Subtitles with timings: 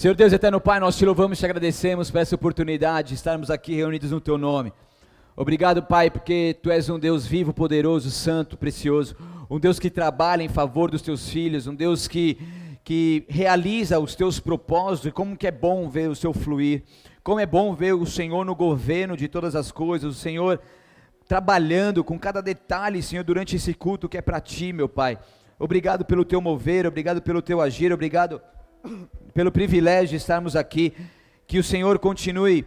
[0.00, 3.50] Senhor Deus eterno Pai, nós te louvamos e te agradecemos por essa oportunidade de estarmos
[3.50, 4.72] aqui reunidos no teu nome.
[5.36, 9.14] Obrigado, Pai, porque tu és um Deus vivo, poderoso, santo, precioso,
[9.50, 12.38] um Deus que trabalha em favor dos teus filhos, um Deus que
[12.82, 16.82] que realiza os teus propósitos, e como que é bom ver o seu fluir,
[17.22, 20.62] como é bom ver o Senhor no governo de todas as coisas, o Senhor
[21.28, 25.18] trabalhando com cada detalhe, Senhor, durante esse culto que é para ti, meu Pai.
[25.58, 28.40] Obrigado pelo teu mover, obrigado pelo teu agir, obrigado
[29.32, 30.92] pelo privilégio de estarmos aqui.
[31.46, 32.66] Que o Senhor continue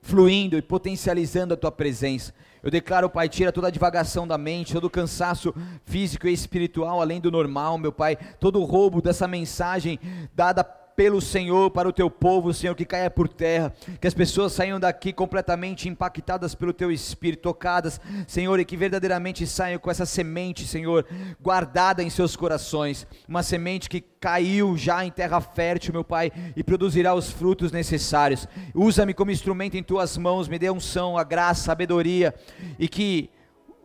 [0.00, 2.34] fluindo e potencializando a tua presença.
[2.62, 5.54] Eu declaro, Pai, tira toda a divagação da mente, todo o cansaço
[5.84, 9.98] físico e espiritual além do normal, meu Pai, todo o roubo dessa mensagem
[10.34, 10.64] dada
[10.96, 14.78] pelo Senhor para o teu povo, Senhor, que caia por terra, que as pessoas saiam
[14.78, 20.66] daqui completamente impactadas pelo teu espírito, tocadas, Senhor, e que verdadeiramente saiam com essa semente,
[20.66, 21.06] Senhor,
[21.40, 26.62] guardada em seus corações, uma semente que caiu já em terra fértil, meu Pai, e
[26.62, 28.48] produzirá os frutos necessários.
[28.74, 32.34] Usa-me como instrumento em tuas mãos, me dê unção, a graça, a sabedoria,
[32.78, 33.30] e que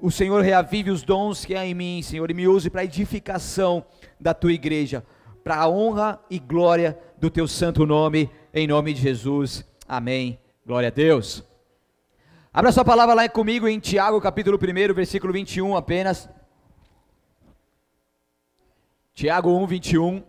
[0.01, 2.85] o Senhor reavive os dons que há em mim, Senhor, e me use para a
[2.85, 3.83] edificação
[4.19, 5.03] da tua igreja
[5.49, 9.65] para a honra e glória do teu santo nome, em nome de Jesus.
[9.87, 10.39] Amém.
[10.63, 11.43] Glória a Deus.
[12.53, 16.29] Abra sua palavra lá comigo em Tiago, capítulo 1, versículo 21 apenas.
[19.15, 20.23] Tiago 1, 21.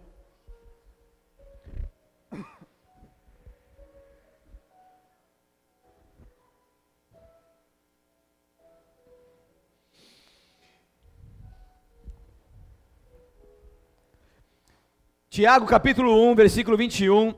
[15.31, 17.33] Tiago capítulo 1, versículo 21,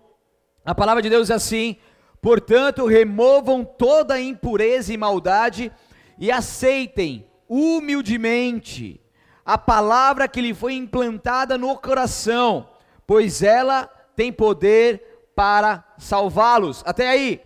[0.65, 1.77] a palavra de Deus é assim:
[2.23, 5.71] Portanto, removam toda impureza e maldade
[6.19, 8.99] e aceitem humildemente
[9.45, 12.67] a palavra que lhe foi implantada no coração,
[13.07, 13.85] pois ela
[14.17, 16.83] tem poder para salvá-los.
[16.87, 17.43] Até aí.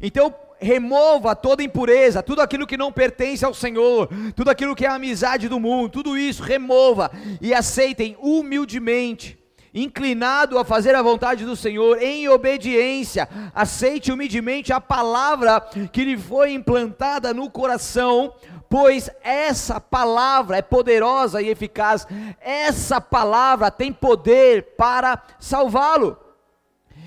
[0.00, 4.88] Então, remova toda impureza, tudo aquilo que não pertence ao Senhor, tudo aquilo que é
[4.88, 7.10] a amizade do mundo, tudo isso remova
[7.40, 9.37] e aceitem humildemente
[9.82, 15.60] inclinado a fazer a vontade do Senhor, em obediência, aceite humildemente a palavra
[15.92, 18.32] que lhe foi implantada no coração,
[18.68, 22.06] pois essa palavra é poderosa e eficaz,
[22.40, 26.18] essa palavra tem poder para salvá-lo.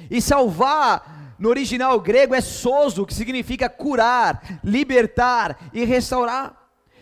[0.09, 6.55] E salvar no original grego é soso, que significa curar, libertar e restaurar.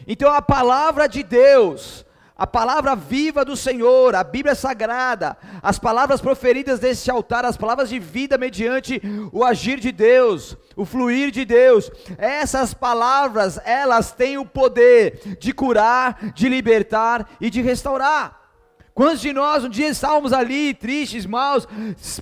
[0.07, 2.05] Então a palavra de Deus,
[2.39, 7.89] a palavra viva do Senhor, a Bíblia Sagrada, as palavras proferidas desse altar, as palavras
[7.89, 9.01] de vida mediante
[9.33, 15.51] o agir de Deus, o fluir de Deus, essas palavras, elas têm o poder de
[15.51, 18.39] curar, de libertar e de restaurar.
[18.93, 21.67] Quantos de nós um dia estávamos ali, tristes, maus,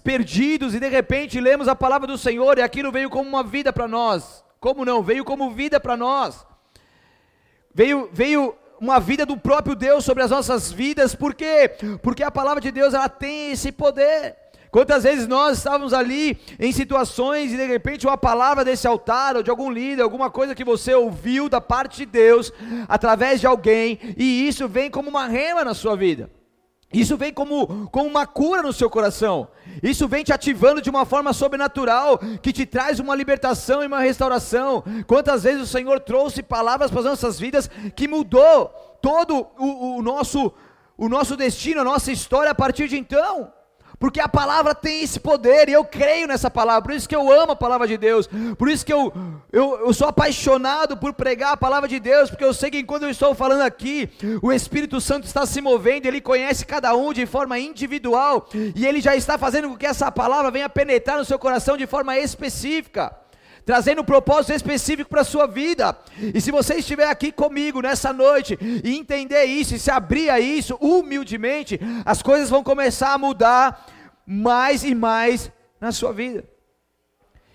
[0.03, 3.71] perdidos, e de repente lemos a palavra do Senhor e aquilo veio como uma vida
[3.71, 4.43] para nós?
[4.59, 5.03] Como não?
[5.03, 6.43] Veio como vida para nós.
[7.71, 11.71] Veio, veio uma vida do próprio Deus sobre as nossas vidas, por quê?
[12.01, 14.35] Porque a palavra de Deus ela tem esse poder.
[14.69, 19.43] Quantas vezes nós estávamos ali em situações e de repente uma palavra desse altar ou
[19.43, 22.51] de algum líder, alguma coisa que você ouviu da parte de Deus
[22.87, 26.29] através de alguém e isso vem como uma rema na sua vida.
[26.91, 29.47] Isso vem como, como uma cura no seu coração.
[29.81, 33.99] Isso vem te ativando de uma forma sobrenatural, que te traz uma libertação e uma
[33.99, 34.83] restauração.
[35.05, 38.67] Quantas vezes o Senhor trouxe palavras para as nossas vidas que mudou
[39.01, 40.51] todo o, o nosso,
[40.97, 43.51] o nosso destino, a nossa história a partir de então
[43.99, 47.31] porque a palavra tem esse poder, e eu creio nessa palavra, por isso que eu
[47.31, 49.11] amo a palavra de Deus, por isso que eu,
[49.51, 53.03] eu, eu sou apaixonado por pregar a palavra de Deus, porque eu sei que enquanto
[53.03, 54.09] eu estou falando aqui,
[54.41, 59.01] o Espírito Santo está se movendo, ele conhece cada um de forma individual, e ele
[59.01, 63.15] já está fazendo com que essa palavra venha penetrar no seu coração de forma específica
[63.67, 65.93] trazendo um propósito específico para a sua vida.
[66.33, 70.39] E se você estiver aqui comigo nessa noite e entender isso e se abrir a
[70.39, 73.85] isso humildemente, as coisas vão começar a mudar
[74.25, 76.45] mais e mais na sua vida.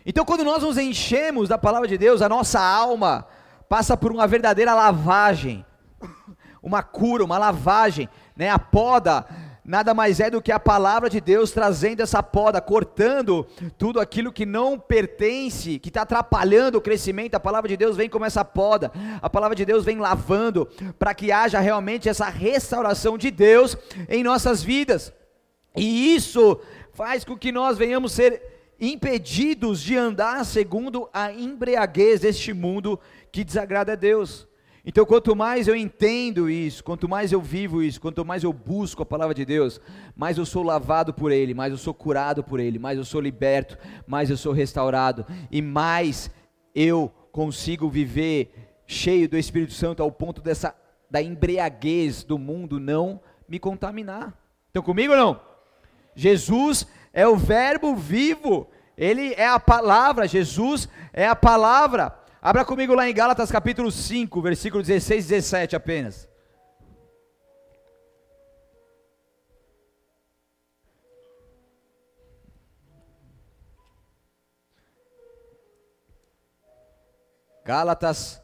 [0.05, 3.26] Então, quando nós nos enchemos da palavra de Deus, a nossa alma
[3.67, 5.65] passa por uma verdadeira lavagem,
[6.62, 8.06] uma cura, uma lavagem,
[8.37, 8.50] né?
[8.50, 9.25] A poda
[9.64, 13.47] nada mais é do que a palavra de Deus trazendo essa poda, cortando
[13.79, 17.35] tudo aquilo que não pertence, que está atrapalhando o crescimento.
[17.35, 20.69] A palavra de Deus vem como essa poda, a palavra de Deus vem lavando,
[20.99, 23.76] para que haja realmente essa restauração de Deus
[24.09, 25.12] em nossas vidas.
[25.76, 26.61] E isso
[26.93, 28.43] faz com que nós venhamos ser
[28.81, 32.99] impedidos de andar segundo a embriaguez deste mundo
[33.31, 34.49] que desagrada a Deus.
[34.84, 39.02] Então, quanto mais eu entendo isso, quanto mais eu vivo isso, quanto mais eu busco
[39.02, 39.81] a palavra de Deus,
[40.17, 43.20] mais eu sou lavado por Ele, mais eu sou curado por Ele, mais eu sou
[43.20, 46.31] liberto, mais eu sou restaurado e mais
[46.75, 50.75] eu consigo viver cheio do Espírito Santo ao ponto dessa
[51.08, 54.34] da embriaguez do mundo não me contaminar.
[54.69, 55.40] Estão comigo ou não?
[56.14, 62.22] Jesus é o Verbo vivo, Ele é a palavra, Jesus é a palavra.
[62.44, 66.29] Abra comigo lá em Gálatas capítulo 5, versículo 16 e 17 apenas.
[77.65, 78.43] Gálatas,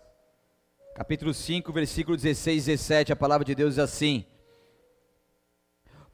[0.95, 4.25] capítulo 5, versículo 16 e 17, a palavra de Deus diz assim: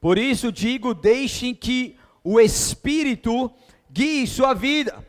[0.01, 3.55] Por isso digo, deixem que o Espírito
[3.91, 5.05] guie sua vida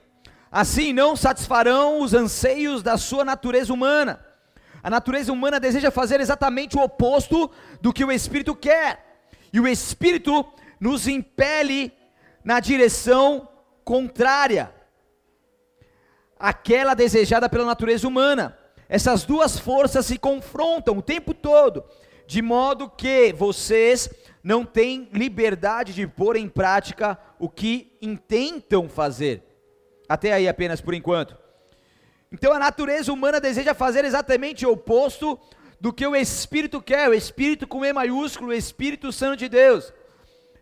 [0.56, 4.26] Assim não satisfarão os anseios da sua natureza humana.
[4.82, 9.28] A natureza humana deseja fazer exatamente o oposto do que o Espírito quer.
[9.52, 10.46] E o Espírito
[10.80, 11.92] nos impele
[12.42, 13.50] na direção
[13.84, 14.74] contrária
[16.40, 18.58] àquela desejada pela natureza humana.
[18.88, 21.84] Essas duas forças se confrontam o tempo todo,
[22.26, 24.10] de modo que vocês
[24.42, 29.45] não têm liberdade de pôr em prática o que intentam fazer.
[30.08, 31.38] Até aí apenas por enquanto.
[32.32, 35.40] Então a natureza humana deseja fazer exatamente o oposto
[35.80, 39.94] do que o Espírito quer, o Espírito com E maiúsculo, o Espírito Santo de Deus.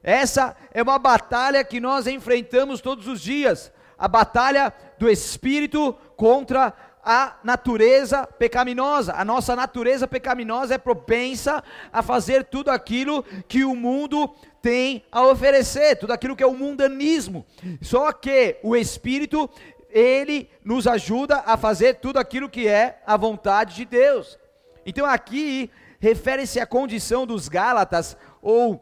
[0.01, 6.73] Essa é uma batalha que nós enfrentamos todos os dias, a batalha do Espírito contra
[7.03, 9.13] a natureza pecaminosa.
[9.13, 15.25] A nossa natureza pecaminosa é propensa a fazer tudo aquilo que o mundo tem a
[15.27, 17.45] oferecer, tudo aquilo que é o mundanismo.
[17.81, 19.49] Só que o Espírito,
[19.89, 24.39] ele nos ajuda a fazer tudo aquilo que é a vontade de Deus.
[24.85, 25.69] Então aqui
[25.99, 28.81] refere-se à condição dos Gálatas ou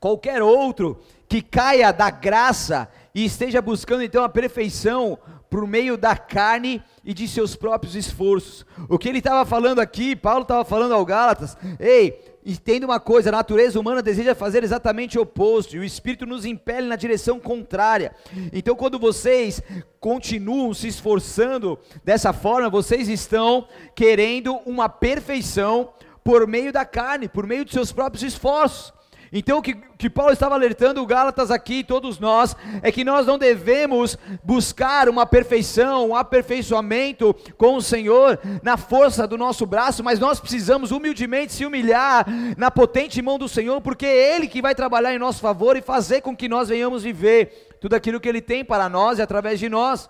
[0.00, 5.18] qualquer outro que caia da graça e esteja buscando então a perfeição
[5.50, 8.66] por meio da carne e de seus próprios esforços.
[8.86, 13.30] O que ele estava falando aqui, Paulo estava falando ao Gálatas, ei, entenda uma coisa,
[13.30, 17.40] a natureza humana deseja fazer exatamente o oposto, e o Espírito nos impele na direção
[17.40, 18.14] contrária.
[18.52, 19.62] Então, quando vocês
[19.98, 25.88] continuam se esforçando dessa forma, vocês estão querendo uma perfeição
[26.22, 28.92] por meio da carne, por meio de seus próprios esforços.
[29.32, 33.26] Então, o que, que Paulo estava alertando o Gálatas aqui, todos nós, é que nós
[33.26, 40.02] não devemos buscar uma perfeição, um aperfeiçoamento com o Senhor na força do nosso braço,
[40.02, 42.26] mas nós precisamos humildemente se humilhar
[42.56, 45.82] na potente mão do Senhor, porque é Ele que vai trabalhar em nosso favor e
[45.82, 49.60] fazer com que nós venhamos viver tudo aquilo que Ele tem para nós e através
[49.60, 50.08] de nós.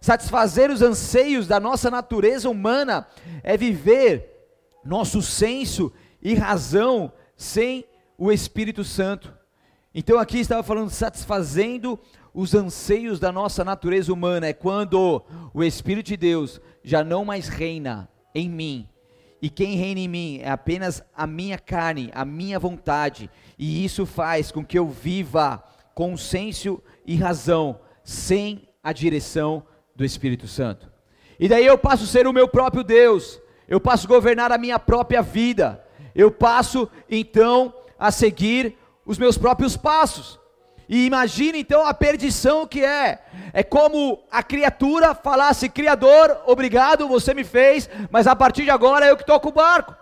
[0.00, 3.06] Satisfazer os anseios da nossa natureza humana
[3.42, 4.30] é viver
[4.84, 5.92] nosso senso
[6.22, 7.84] e razão sem
[8.20, 9.34] o Espírito Santo.
[9.94, 11.98] Então aqui estava falando satisfazendo
[12.34, 15.24] os anseios da nossa natureza humana, é quando
[15.54, 18.86] o Espírito de Deus já não mais reina em mim.
[19.40, 24.04] E quem reina em mim é apenas a minha carne, a minha vontade, e isso
[24.04, 25.64] faz com que eu viva
[25.94, 29.62] com senso e razão, sem a direção
[29.96, 30.92] do Espírito Santo.
[31.38, 34.58] E daí eu passo a ser o meu próprio Deus, eu passo a governar a
[34.58, 35.82] minha própria vida,
[36.14, 40.40] eu passo então a seguir os meus próprios passos.
[40.88, 43.20] E imagine então a perdição que é.
[43.52, 49.06] É como a criatura falasse: Criador, obrigado, você me fez, mas a partir de agora
[49.06, 49.94] eu que toco o barco.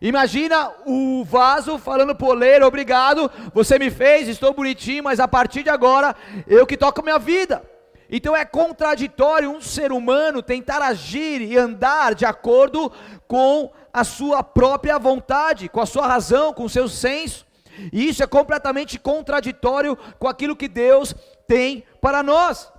[0.00, 5.62] Imagina o vaso falando pro oleiro: Obrigado, você me fez, estou bonitinho, mas a partir
[5.62, 6.16] de agora
[6.48, 7.62] eu que toco minha vida.
[8.10, 12.90] Então é contraditório um ser humano tentar agir e andar de acordo
[13.26, 17.46] com a sua própria vontade, com a sua razão, com o seu senso.
[17.90, 21.14] E isso é completamente contraditório com aquilo que Deus
[21.48, 22.70] tem para nós.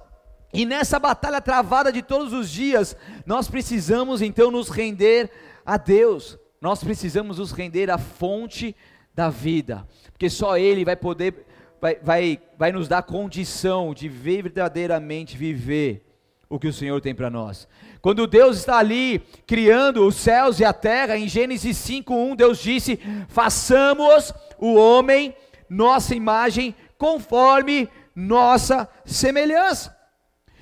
[0.54, 2.96] E nessa batalha travada de todos os dias,
[3.26, 5.32] nós precisamos então nos render
[5.66, 6.38] a Deus.
[6.62, 8.76] Nós precisamos nos render à fonte
[9.12, 11.48] da vida, porque só Ele vai poder,
[11.82, 16.07] vai, vai, vai nos dar condição de verdadeiramente viver
[16.50, 17.68] o que o Senhor tem para nós.
[18.02, 23.00] Quando Deus está ali criando os céus e a terra, em Gênesis 5:1, Deus disse:
[23.28, 25.36] "Façamos o homem
[25.70, 29.96] nossa imagem conforme nossa semelhança".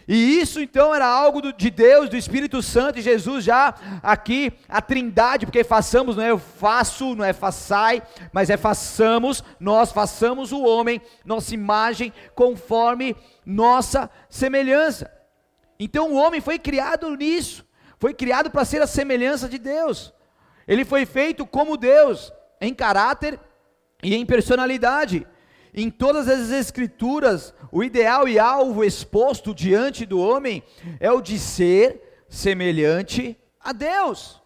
[0.08, 3.74] E isso então era algo de Deus, do Espírito Santo e Jesus já
[4.04, 9.44] aqui, a trindade, porque façamos, não é eu faço, não é façai, mas é façamos,
[9.60, 15.15] nós façamos o homem, nossa imagem, conforme nossa semelhança.
[15.80, 17.66] Então o homem foi criado nisso,
[18.00, 20.14] foi criado para ser a semelhança de Deus.
[20.68, 23.40] Ele foi feito como Deus, em caráter
[24.02, 25.28] e em personalidade.
[25.74, 30.64] Em todas as escrituras, o ideal e alvo exposto diante do homem
[31.00, 34.42] é o de ser semelhante a Deus.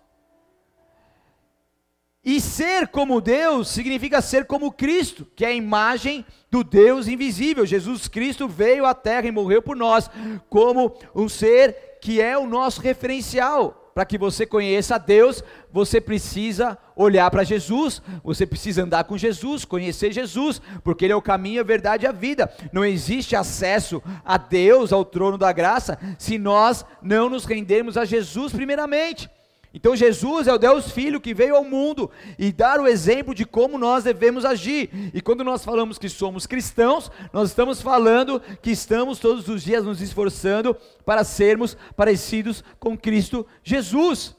[2.24, 7.66] E ser como Deus significa ser como Cristo, que é a imagem do Deus invisível.
[7.66, 10.10] Jesus Cristo veio à terra e morreu por nós,
[10.50, 13.92] como um ser que é o nosso referencial.
[13.94, 19.18] Para que você conheça a Deus, você precisa olhar para Jesus, você precisa andar com
[19.18, 22.52] Jesus, conhecer Jesus, porque Ele é o caminho, a verdade e a vida.
[22.72, 28.06] Não existe acesso a Deus, ao trono da graça, se nós não nos rendermos a
[28.06, 29.30] Jesus primeiramente.
[29.72, 32.10] Então Jesus é o Deus Filho que veio ao mundo
[32.40, 34.90] e dar o exemplo de como nós devemos agir.
[35.14, 39.86] E quando nós falamos que somos cristãos, nós estamos falando que estamos todos os dias
[39.86, 44.36] nos esforçando para sermos parecidos com Cristo Jesus.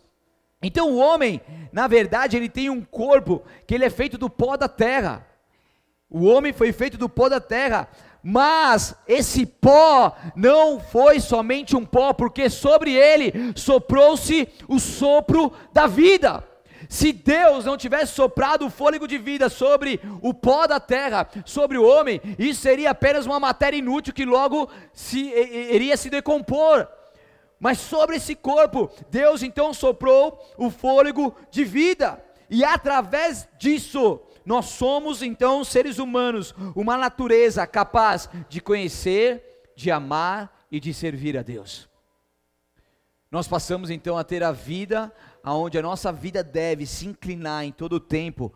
[0.60, 1.40] Então o homem,
[1.72, 5.26] na verdade, ele tem um corpo que ele é feito do pó da terra.
[6.08, 7.88] O homem foi feito do pó da terra,
[8.22, 15.86] mas esse pó não foi somente um pó, porque sobre ele soprou-se o sopro da
[15.86, 16.44] vida.
[16.88, 21.78] Se Deus não tivesse soprado o fôlego de vida sobre o pó da terra, sobre
[21.78, 26.88] o homem, isso seria apenas uma matéria inútil que logo se, iria se decompor.
[27.60, 34.18] Mas sobre esse corpo, Deus então soprou o fôlego de vida, e através disso,
[34.50, 41.38] nós somos então seres humanos, uma natureza capaz de conhecer, de amar e de servir
[41.38, 41.88] a Deus.
[43.30, 47.70] Nós passamos então a ter a vida aonde a nossa vida deve se inclinar em
[47.70, 48.52] todo o tempo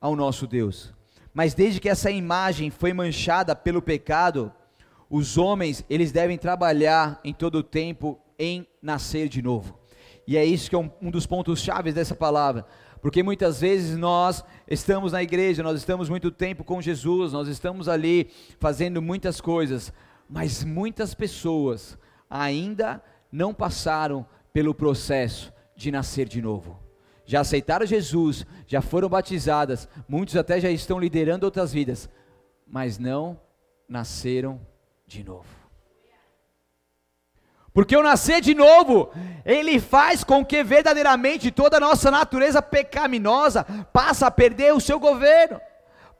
[0.00, 0.92] ao nosso Deus.
[1.32, 4.52] Mas desde que essa imagem foi manchada pelo pecado,
[5.08, 9.78] os homens, eles devem trabalhar em todo o tempo em nascer de novo.
[10.26, 12.66] E é isso que é um, um dos pontos chaves dessa palavra.
[13.00, 17.88] Porque muitas vezes nós estamos na igreja, nós estamos muito tempo com Jesus, nós estamos
[17.88, 19.92] ali fazendo muitas coisas,
[20.28, 26.78] mas muitas pessoas ainda não passaram pelo processo de nascer de novo.
[27.24, 32.08] Já aceitaram Jesus, já foram batizadas, muitos até já estão liderando outras vidas,
[32.66, 33.38] mas não
[33.88, 34.60] nasceram
[35.06, 35.57] de novo.
[37.78, 39.12] Porque o nascer de novo,
[39.46, 44.98] ele faz com que verdadeiramente toda a nossa natureza pecaminosa passe a perder o seu
[44.98, 45.60] governo,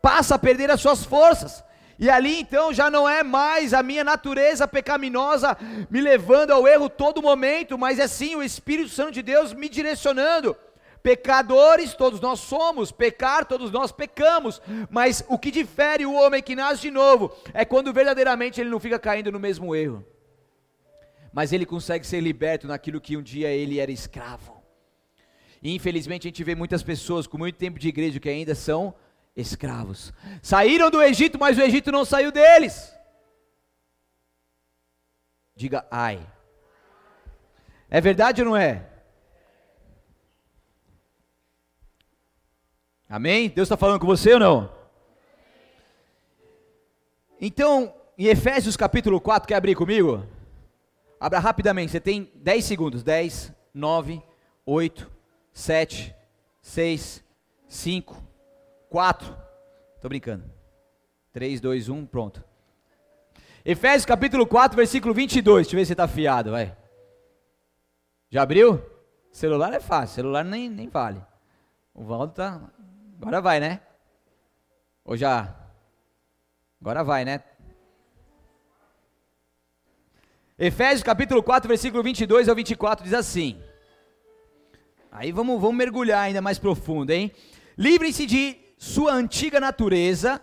[0.01, 1.65] passe a perder as suas forças.
[1.99, 5.59] E ali então já não é mais a minha natureza pecaminosa
[5.91, 9.69] me levando ao erro todo momento, mas é sim o Espírito Santo de Deus me
[9.69, 10.57] direcionando.
[11.03, 16.55] Pecadores todos nós somos, pecar todos nós pecamos, mas o que difere o homem que
[16.55, 20.07] nasce de novo é quando verdadeiramente ele não fica caindo no mesmo erro
[21.33, 24.63] mas ele consegue ser liberto naquilo que um dia ele era escravo.
[25.63, 28.95] E infelizmente a gente vê muitas pessoas com muito tempo de igreja que ainda são
[29.37, 30.13] escravos.
[30.43, 32.95] Saíram do Egito, mas o Egito não saiu deles.
[35.55, 36.25] Diga ai.
[37.91, 38.87] É verdade ou não é?
[43.09, 43.49] Amém?
[43.49, 44.79] Deus está falando com você ou não?
[47.41, 50.27] Então, em Efésios capítulo 4, quer abrir comigo?
[51.21, 53.03] Abra rapidamente, você tem 10 segundos.
[53.03, 54.23] 10, 9,
[54.65, 55.11] 8,
[55.53, 56.15] 7,
[56.63, 57.25] 6,
[57.67, 58.23] 5,
[58.89, 59.37] 4.
[59.97, 60.45] Estou brincando.
[61.33, 62.45] 3, 2, 1, pronto.
[63.65, 65.67] Efésios capítulo 4, versículo 22.
[65.67, 66.77] Deixa eu ver se está afiado, vai.
[68.31, 68.83] Já abriu?
[69.33, 71.23] Celular é fácil, celular nem, nem vale.
[71.95, 72.61] O Valdo tá.
[73.21, 73.81] Agora vai, né?
[75.05, 75.55] Ou já?
[76.81, 77.43] Agora vai, né?
[80.61, 83.57] Efésios capítulo 4, versículo 22 ao 24 diz assim.
[85.13, 87.31] Aí vamos, vamos mergulhar ainda mais profundo, hein?
[87.77, 90.43] Livrem-se de sua antiga natureza,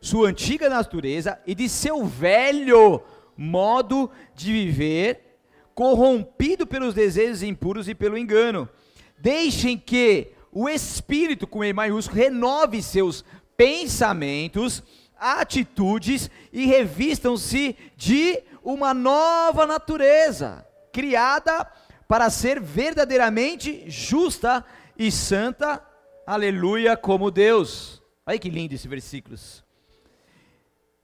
[0.00, 3.00] sua antiga natureza e de seu velho
[3.36, 5.38] modo de viver,
[5.76, 8.68] corrompido pelos desejos impuros e pelo engano.
[9.16, 13.24] Deixem que o Espírito, com E maiúsculo, renove seus
[13.56, 14.82] pensamentos,
[15.16, 21.64] atitudes e revistam-se de uma nova natureza, criada
[22.08, 24.64] para ser verdadeiramente justa
[24.98, 25.80] e santa,
[26.26, 28.02] aleluia, como Deus.
[28.26, 29.64] Olha que lindo esse versículos.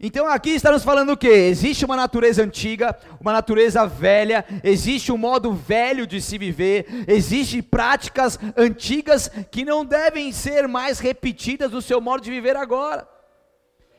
[0.00, 1.28] Então aqui está nos falando o que?
[1.28, 7.62] Existe uma natureza antiga, uma natureza velha, existe um modo velho de se viver, existem
[7.62, 13.06] práticas antigas que não devem ser mais repetidas no seu modo de viver agora.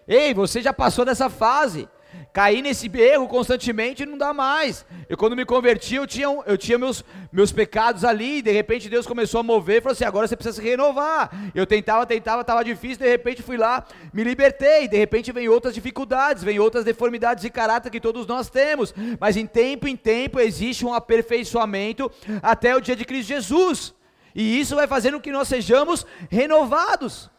[0.05, 1.87] Ei, você já passou dessa fase
[2.33, 4.85] cair nesse erro constantemente não dá mais.
[5.07, 9.05] Eu quando me converti, eu tinha, eu tinha meus, meus pecados ali, de repente Deus
[9.05, 11.31] começou a mover e falou assim: agora você precisa se renovar.
[11.53, 14.87] Eu tentava, tentava, estava difícil, de repente fui lá, me libertei.
[14.87, 18.93] De repente vem outras dificuldades, vem outras deformidades de caráter que todos nós temos.
[19.19, 23.93] Mas em tempo em tempo existe um aperfeiçoamento até o dia de Cristo Jesus.
[24.35, 27.29] E isso vai fazendo que nós sejamos renovados.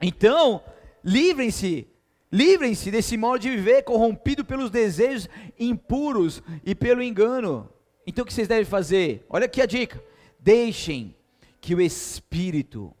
[0.00, 0.62] Então,
[1.04, 1.86] livrem-se
[2.32, 7.68] Livrem-se desse modo de viver corrompido pelos desejos impuros e pelo engano.
[8.06, 9.26] Então o que vocês devem fazer?
[9.28, 10.02] Olha aqui a dica.
[10.40, 11.14] Deixem
[11.60, 12.96] que o Espírito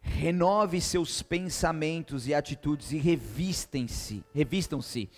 [0.00, 5.08] renove seus pensamentos e atitudes e revistem-se, revistam-se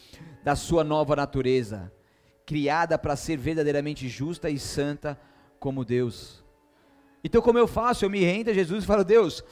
[0.45, 1.91] da sua nova natureza,
[2.45, 5.19] criada para ser verdadeiramente justa e santa
[5.59, 6.45] como Deus.
[7.25, 8.05] Então como eu faço?
[8.05, 9.43] Eu me rendo a Jesus e falo: "Deus,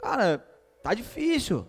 [0.00, 0.38] cara,
[0.82, 1.66] tá difícil.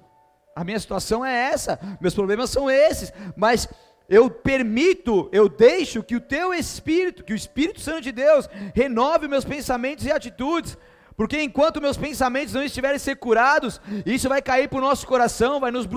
[0.55, 3.67] A minha situação é essa, meus problemas são esses, mas
[4.07, 9.27] eu permito, eu deixo que o teu Espírito, que o Espírito Santo de Deus, renove
[9.27, 10.77] meus pensamentos e atitudes,
[11.15, 15.59] porque enquanto meus pensamentos não estiverem ser curados, isso vai cair para o nosso coração,
[15.59, 15.87] vai nos,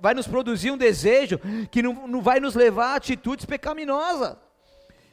[0.00, 4.36] vai nos produzir um desejo que não, não vai nos levar a atitudes pecaminosas.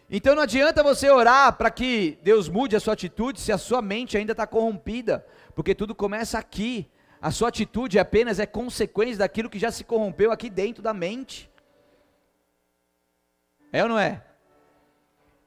[0.10, 3.82] Então não adianta você orar para que Deus mude a sua atitude se a sua
[3.82, 6.88] mente ainda está corrompida, porque tudo começa aqui.
[7.24, 11.50] A sua atitude apenas é consequência daquilo que já se corrompeu aqui dentro da mente.
[13.72, 14.22] É ou não é?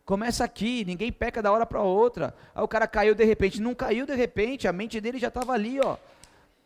[0.03, 2.35] Começa aqui, ninguém peca da hora para outra.
[2.55, 5.53] Aí o cara caiu de repente, não caiu de repente, a mente dele já estava
[5.53, 5.99] ali, ó.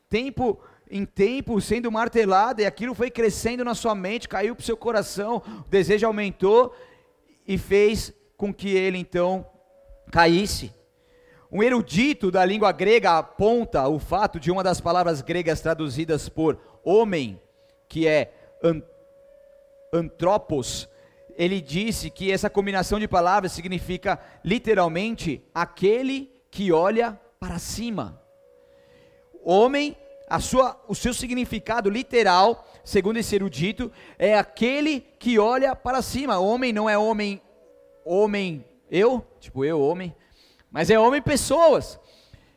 [0.08, 4.64] Tempo em tempo sendo martelada e aquilo foi crescendo na sua mente, caiu para o
[4.64, 6.72] seu coração, o desejo aumentou
[7.48, 9.44] e fez com que ele então
[10.12, 10.72] caísse.
[11.52, 16.58] Um erudito da língua grega aponta o fato de uma das palavras gregas traduzidas por
[16.84, 17.40] homem,
[17.88, 18.32] que é
[19.92, 20.88] antropos,
[21.36, 28.20] ele disse que essa combinação de palavras significa literalmente aquele que olha para cima.
[29.42, 29.96] Homem,
[30.28, 36.38] a sua, o seu significado literal, segundo esse erudito, é aquele que olha para cima.
[36.38, 37.40] Homem não é homem,
[38.04, 40.14] homem, eu, tipo eu, homem,
[40.70, 41.98] mas é homem pessoas.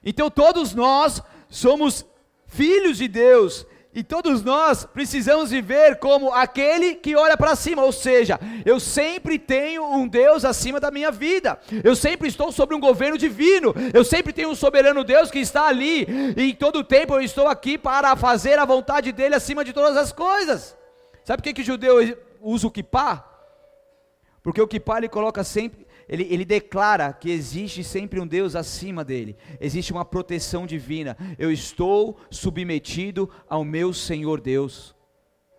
[0.04, 2.06] Então todos nós somos
[2.48, 7.92] filhos de Deus e todos nós precisamos viver como aquele que olha para cima, ou
[7.92, 12.80] seja, eu sempre tenho um Deus acima da minha vida, eu sempre estou sobre um
[12.80, 17.14] governo divino, eu sempre tenho um soberano Deus que está ali, e em todo tempo
[17.14, 20.76] eu estou aqui para fazer a vontade dele acima de todas as coisas.
[21.24, 23.24] Sabe por que, que o judeu usa o kippah?
[24.42, 29.04] Porque o kippah ele coloca sempre ele, ele declara que existe sempre um Deus acima
[29.04, 31.18] dele, existe uma proteção divina.
[31.38, 34.96] Eu estou submetido ao meu Senhor Deus.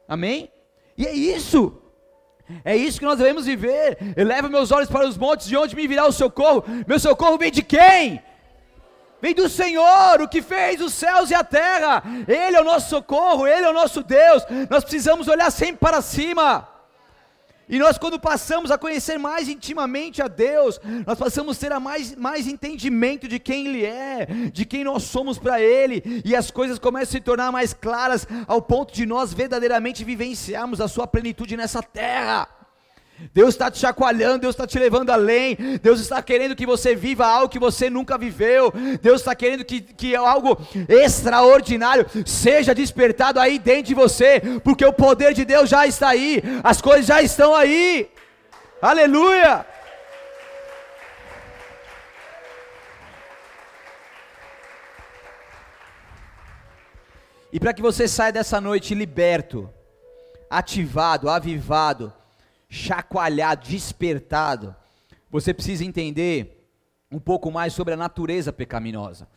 [0.08, 0.50] Amém?
[0.96, 1.80] E é isso.
[2.64, 3.98] É isso que nós devemos viver.
[4.16, 6.64] Eleva meus olhos para os montes, de onde me virá o socorro?
[6.86, 8.22] Meu socorro vem de quem?
[9.20, 12.02] Vem do Senhor, o que fez os céus e a terra.
[12.28, 14.44] Ele é o nosso socorro, Ele é o nosso Deus.
[14.68, 16.68] Nós precisamos olhar sempre para cima.
[17.68, 21.80] E nós, quando passamos a conhecer mais intimamente a Deus, nós passamos a ter a
[21.80, 26.50] mais, mais entendimento de quem Ele é, de quem nós somos para Ele, e as
[26.50, 31.06] coisas começam a se tornar mais claras, ao ponto de nós verdadeiramente vivenciarmos a Sua
[31.06, 32.48] plenitude nessa terra.
[33.32, 37.26] Deus está te chacoalhando, Deus está te levando além, Deus está querendo que você viva
[37.26, 43.58] algo que você nunca viveu, Deus está querendo que, que algo extraordinário seja despertado aí
[43.58, 47.54] dentro de você, porque o poder de Deus já está aí, as coisas já estão
[47.54, 48.10] aí,
[48.82, 49.66] aleluia!
[57.52, 59.70] E para que você saia dessa noite liberto,
[60.50, 62.12] ativado, avivado,
[62.74, 64.74] chacoalhado, despertado,
[65.30, 66.68] você precisa entender
[67.10, 69.28] um pouco mais sobre a natureza pecaminosa.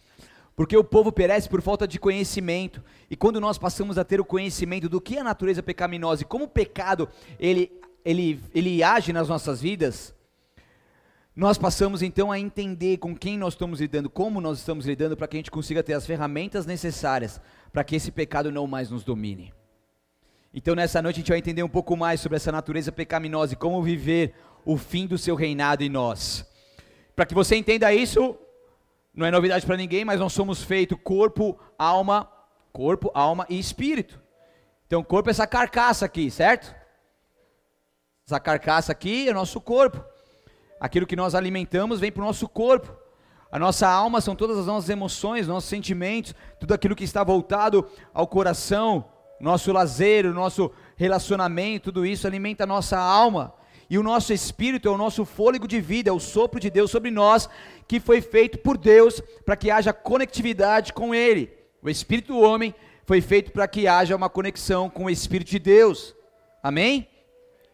[0.56, 2.84] Porque o povo perece por falta de conhecimento.
[3.12, 6.26] E quando nós passamos a ter o conhecimento do que é a natureza pecaminosa e
[6.26, 7.08] como o pecado
[7.39, 7.71] ele,
[8.04, 10.15] ele, ele age nas nossas vidas,
[11.36, 15.28] nós passamos então a entender com quem nós estamos lidando, como nós estamos lidando, para
[15.28, 17.39] que a gente consiga ter as ferramentas necessárias
[17.71, 19.54] para que esse pecado não mais nos domine.
[20.54, 23.58] Então nessa noite a gente vai entender um pouco mais sobre essa natureza pecaminosa e
[23.58, 24.34] como viver
[24.66, 26.46] o fim do seu reinado em nós.
[27.16, 28.38] Para que você entenda isso,
[29.14, 32.32] não é novidade para ninguém, mas nós somos feitos corpo, alma,
[32.72, 34.22] corpo, alma e espírito.
[34.86, 36.76] Então corpo é essa carcaça aqui, certo?
[38.26, 40.04] Essa carcaça aqui é o nosso corpo.
[40.80, 42.96] Aquilo que nós alimentamos vem para o nosso corpo.
[43.52, 47.90] A nossa alma são todas as nossas emoções, nossos sentimentos, tudo aquilo que está voltado
[48.14, 49.06] ao coração,
[49.39, 53.54] nosso lazer, o nosso relacionamento, tudo isso alimenta a nossa alma.
[53.89, 56.91] E o nosso espírito é o nosso fôlego de vida, é o sopro de Deus
[56.91, 57.50] sobre nós,
[57.88, 61.52] que foi feito por Deus para que haja conectividade com Ele.
[61.82, 65.60] O espírito do homem foi feito para que haja uma conexão com o espírito de
[65.60, 66.13] Deus.
[66.62, 67.08] Amém?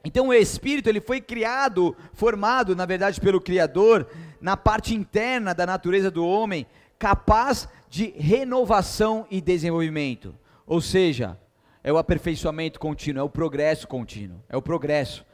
[0.06, 4.08] Então o espírito ele foi criado, formado, na verdade, pelo Criador,
[4.39, 6.67] na parte interna da natureza do homem,
[6.99, 10.36] capaz de renovação e desenvolvimento.
[10.67, 11.39] Ou seja,
[11.84, 15.26] é o aperfeiçoamento contínuo, é o progresso contínuo, é o progresso.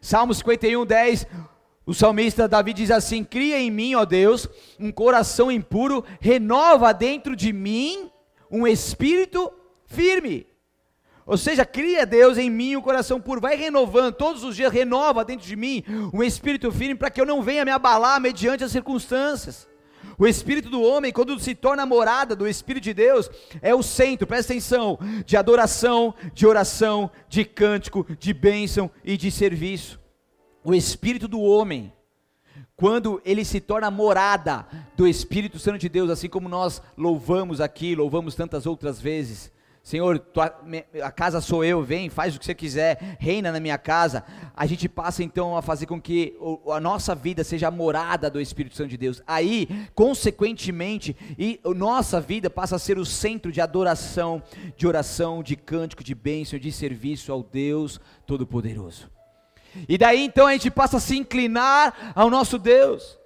[0.00, 1.26] Salmo 51, 10,
[1.86, 4.48] o salmista Davi diz assim: Cria em mim, ó Deus,
[4.80, 8.10] um coração impuro, renova dentro de mim
[8.50, 9.52] um espírito
[9.86, 10.46] firme.
[11.26, 15.24] Ou seja, cria Deus em mim um coração puro, vai renovando, todos os dias renova
[15.24, 18.72] dentro de mim um espírito firme para que eu não venha me abalar mediante as
[18.72, 19.66] circunstâncias.
[20.18, 24.26] O espírito do homem, quando se torna morada do espírito de Deus, é o centro,
[24.26, 30.00] presta atenção, de adoração, de oração, de cântico, de bênção e de serviço.
[30.62, 31.92] O espírito do homem,
[32.76, 37.94] quando ele se torna morada do Espírito Santo de Deus, assim como nós louvamos aqui,
[37.94, 39.52] louvamos tantas outras vezes,
[39.84, 40.58] Senhor, tua,
[41.02, 44.24] a casa sou eu, vem, faz o que você quiser, reina na minha casa.
[44.56, 46.34] A gente passa então a fazer com que
[46.72, 49.22] a nossa vida seja a morada do Espírito Santo de Deus.
[49.26, 54.42] Aí, consequentemente, e nossa vida passa a ser o centro de adoração,
[54.74, 59.10] de oração, de cântico, de bênção, de serviço ao Deus Todo-Poderoso.
[59.86, 63.18] E daí então a gente passa a se inclinar ao nosso Deus.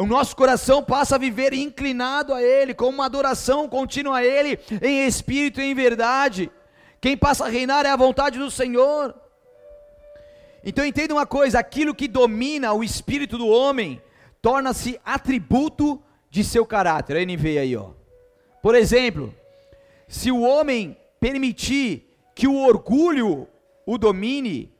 [0.00, 4.58] O nosso coração passa a viver inclinado a Ele, com uma adoração contínua a Ele,
[4.80, 6.50] em espírito e em verdade.
[7.02, 9.14] Quem passa a reinar é a vontade do Senhor.
[10.64, 14.00] Então entenda uma coisa: aquilo que domina o espírito do homem
[14.40, 17.18] torna-se atributo de seu caráter.
[17.18, 17.90] A NV aí, ó.
[18.62, 19.34] Por exemplo,
[20.08, 23.46] se o homem permitir que o orgulho
[23.84, 24.72] o domine,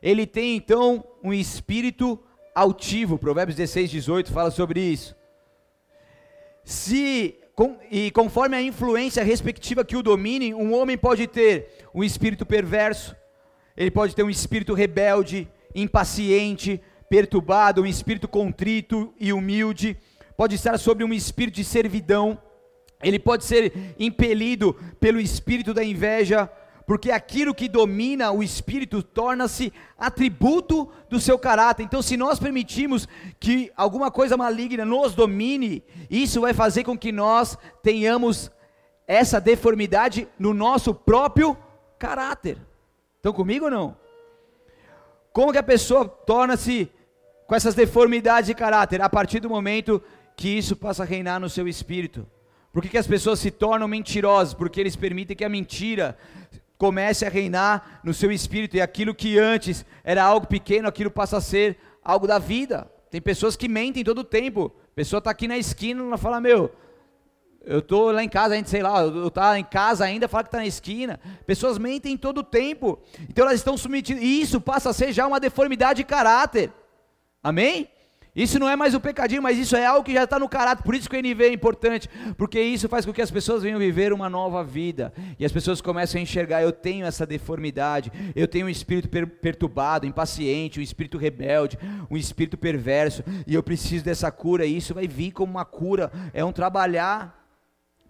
[0.00, 2.22] ele tem então um espírito
[2.60, 3.18] altivo.
[3.18, 5.16] Provérbios 16, 18 fala sobre isso.
[6.62, 12.04] Se com, e conforme a influência respectiva que o domine, um homem pode ter um
[12.04, 13.16] espírito perverso,
[13.76, 19.96] ele pode ter um espírito rebelde, impaciente, perturbado, um espírito contrito e humilde,
[20.36, 22.38] pode estar sobre um espírito de servidão,
[23.02, 26.50] ele pode ser impelido pelo espírito da inveja,
[26.90, 31.84] porque aquilo que domina o espírito torna-se atributo do seu caráter.
[31.84, 33.06] Então, se nós permitirmos
[33.38, 38.50] que alguma coisa maligna nos domine, isso vai fazer com que nós tenhamos
[39.06, 41.56] essa deformidade no nosso próprio
[41.96, 42.58] caráter.
[43.18, 43.96] Estão comigo ou não?
[45.32, 46.90] Como que a pessoa torna-se
[47.46, 49.00] com essas deformidades de caráter?
[49.00, 50.02] A partir do momento
[50.34, 52.26] que isso passa a reinar no seu espírito.
[52.72, 54.54] Por que, que as pessoas se tornam mentirosas?
[54.54, 56.16] Porque eles permitem que a mentira
[56.80, 61.36] comece a reinar no seu espírito e aquilo que antes era algo pequeno, aquilo passa
[61.36, 62.90] a ser algo da vida.
[63.10, 64.72] Tem pessoas que mentem todo o tempo.
[64.92, 66.74] A pessoa está aqui na esquina, ela fala: Meu,
[67.62, 70.42] eu estou lá em casa, a gente, sei lá, eu estou em casa ainda, fala
[70.42, 71.20] que está na esquina.
[71.46, 72.98] Pessoas mentem todo o tempo.
[73.28, 74.22] Então elas estão submetidas.
[74.22, 76.72] E isso passa a ser já uma deformidade de caráter.
[77.42, 77.90] Amém?
[78.34, 80.84] Isso não é mais um pecadinho, mas isso é algo que já está no caráter.
[80.84, 83.78] Por isso que o NV é importante, porque isso faz com que as pessoas venham
[83.78, 85.12] viver uma nova vida.
[85.38, 89.26] E as pessoas começam a enxergar: eu tenho essa deformidade, eu tenho um espírito per
[89.26, 94.64] perturbado, impaciente, um espírito rebelde, um espírito perverso, e eu preciso dessa cura.
[94.64, 97.36] E isso vai vir como uma cura, é um trabalhar.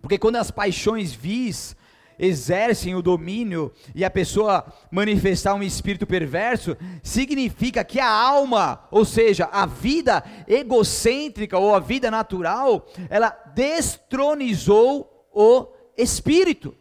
[0.03, 1.77] Porque quando as paixões vis,
[2.21, 9.07] exercem o domínio e a pessoa manifestar um espírito perverso, significa que a alma, ou
[9.07, 16.77] seja, a vida egocêntrica ou a vida natural, ela destronizou o espírito.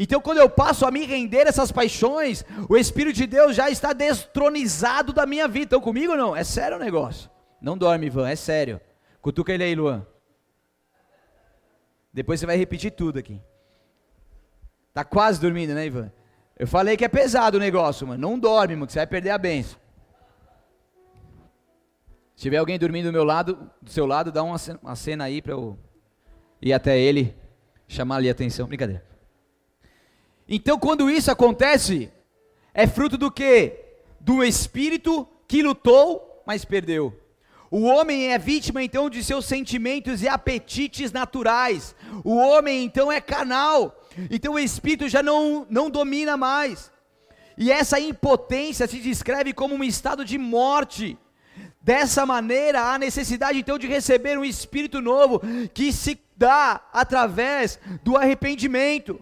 [0.00, 3.92] Então, quando eu passo a me render essas paixões, o Espírito de Deus já está
[3.92, 5.64] destronizado da minha vida.
[5.64, 6.36] Estão comigo ou não?
[6.36, 7.28] É sério o negócio.
[7.60, 8.80] Não dorme, Ivan, é sério.
[9.20, 10.06] Cutuca ele aí, Luan.
[12.14, 13.40] Depois você vai repetir tudo aqui.
[14.98, 16.10] Tá quase dormindo, né, Ivan?
[16.58, 18.20] Eu falei que é pesado o negócio, mano.
[18.20, 19.78] Não dorme, mano, que você vai perder a benção.
[22.34, 25.22] Se tiver alguém dormindo do meu lado, do seu lado, dá uma cena, uma cena
[25.22, 25.78] aí para eu
[26.60, 27.32] ir até ele,
[27.86, 28.66] chamar ali a atenção.
[28.66, 29.06] Brincadeira.
[30.48, 32.10] Então, quando isso acontece,
[32.74, 34.00] é fruto do quê?
[34.18, 37.16] Do espírito que lutou, mas perdeu.
[37.70, 41.94] O homem é vítima então de seus sentimentos e apetites naturais.
[42.24, 43.94] O homem então é canal.
[44.30, 46.90] Então o espírito já não, não domina mais.
[47.56, 51.18] E essa impotência se descreve como um estado de morte.
[51.80, 55.40] Dessa maneira, há necessidade então de receber um espírito novo
[55.72, 59.18] que se dá através do arrependimento.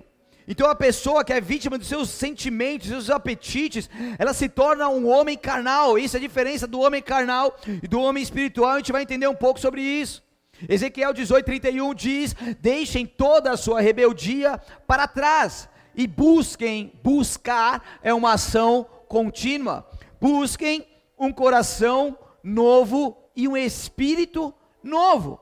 [0.49, 4.89] Então a pessoa que é vítima dos seus sentimentos, dos seus apetites, ela se torna
[4.89, 5.99] um homem carnal.
[5.99, 8.73] Isso é a diferença do homem carnal e do homem espiritual.
[8.73, 10.26] A gente vai entender um pouco sobre isso.
[10.69, 18.33] Ezequiel 18:31 diz: "Deixem toda a sua rebeldia para trás e busquem, buscar é uma
[18.33, 19.88] ação contínua.
[20.21, 20.87] Busquem
[21.19, 25.40] um coração novo e um espírito novo."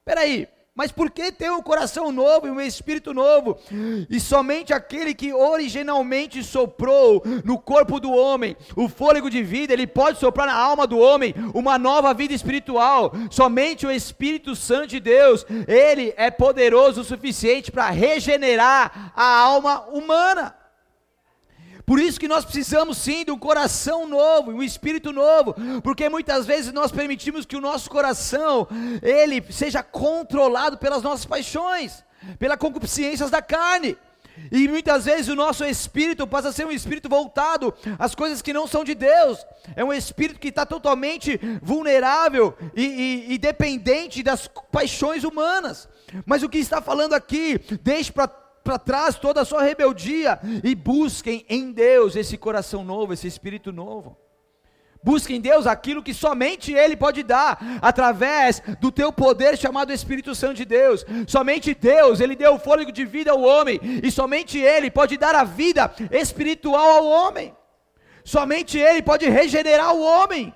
[0.00, 0.48] Espera aí,
[0.80, 3.58] mas por que ter um coração novo e um espírito novo?
[4.08, 9.86] E somente aquele que originalmente soprou no corpo do homem o fôlego de vida, ele
[9.86, 13.12] pode soprar na alma do homem uma nova vida espiritual.
[13.30, 19.82] Somente o Espírito Santo de Deus, ele é poderoso o suficiente para regenerar a alma
[19.92, 20.59] humana.
[21.90, 26.46] Por isso que nós precisamos sim de um coração novo, um espírito novo, porque muitas
[26.46, 28.68] vezes nós permitimos que o nosso coração
[29.02, 32.04] ele seja controlado pelas nossas paixões,
[32.38, 33.98] pelas concupiscências da carne.
[34.52, 38.52] E muitas vezes o nosso espírito passa a ser um espírito voltado às coisas que
[38.52, 39.44] não são de Deus.
[39.74, 45.88] É um espírito que está totalmente vulnerável e, e, e, dependente das paixões humanas.
[46.24, 48.28] Mas o que está falando aqui, deixe para
[48.62, 53.72] para trás toda a sua rebeldia e busquem em Deus esse coração novo, esse espírito
[53.72, 54.16] novo.
[55.02, 60.34] Busquem em Deus aquilo que somente Ele pode dar, através do teu poder chamado Espírito
[60.34, 61.06] Santo de Deus.
[61.26, 65.34] Somente Deus, Ele deu o fôlego de vida ao homem, e somente Ele pode dar
[65.34, 67.56] a vida espiritual ao homem.
[68.22, 70.54] Somente Ele pode regenerar o homem.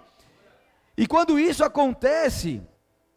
[0.96, 2.60] E quando isso acontece,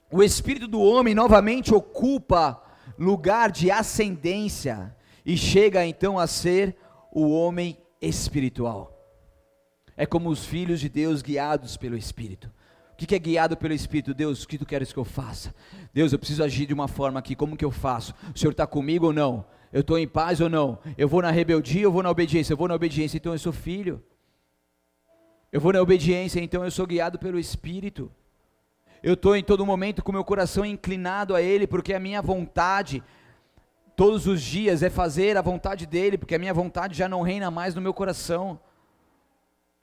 [0.10, 2.62] o espírito do homem novamente ocupa
[2.98, 6.76] lugar de ascendência e chega então a ser
[7.12, 8.94] o homem espiritual.
[9.96, 12.52] É como os filhos de Deus guiados pelo Espírito.
[12.94, 14.14] O que é guiado pelo Espírito?
[14.14, 15.54] Deus, o que tu queres que eu faça?
[15.94, 18.14] Deus, eu preciso agir de uma forma aqui, como que eu faço?
[18.34, 19.46] O Senhor está comigo ou não?
[19.72, 20.80] Eu estou em paz ou não?
[20.98, 22.54] Eu vou na rebeldia ou vou na obediência?
[22.54, 24.04] Eu vou na obediência, então eu sou filho.
[25.52, 28.12] Eu vou na obediência, então eu sou guiado pelo Espírito.
[29.04, 33.04] Eu estou em todo momento com meu coração inclinado a Ele, porque a minha vontade,
[33.96, 37.52] todos os dias, é fazer a vontade dEle, porque a minha vontade já não reina
[37.52, 38.60] mais no meu coração.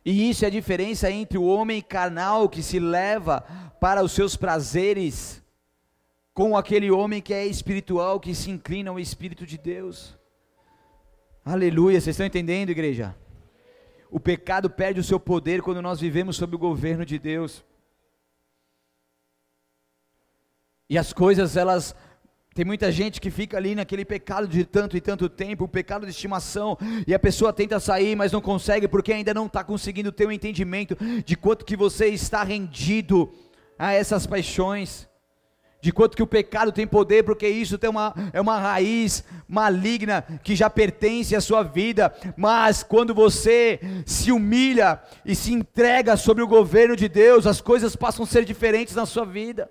[0.04, 3.42] E isso é a diferença entre o homem carnal que se leva
[3.80, 5.42] para os seus prazeres,
[6.34, 10.18] com aquele homem que é espiritual, que se inclina ao Espírito de Deus.
[11.44, 13.14] Aleluia, vocês estão entendendo, igreja?
[14.10, 17.64] O pecado perde o seu poder quando nós vivemos sob o governo de Deus.
[20.94, 21.92] E as coisas, elas.
[22.54, 26.06] Tem muita gente que fica ali naquele pecado de tanto e tanto tempo, o pecado
[26.06, 30.12] de estimação, e a pessoa tenta sair, mas não consegue, porque ainda não está conseguindo
[30.12, 33.28] ter o um entendimento de quanto que você está rendido
[33.76, 35.08] a essas paixões
[35.80, 40.24] de quanto que o pecado tem poder, porque isso tem uma, é uma raiz maligna
[40.44, 46.42] que já pertence à sua vida, mas quando você se humilha e se entrega sobre
[46.42, 49.68] o governo de Deus, as coisas passam a ser diferentes na sua vida.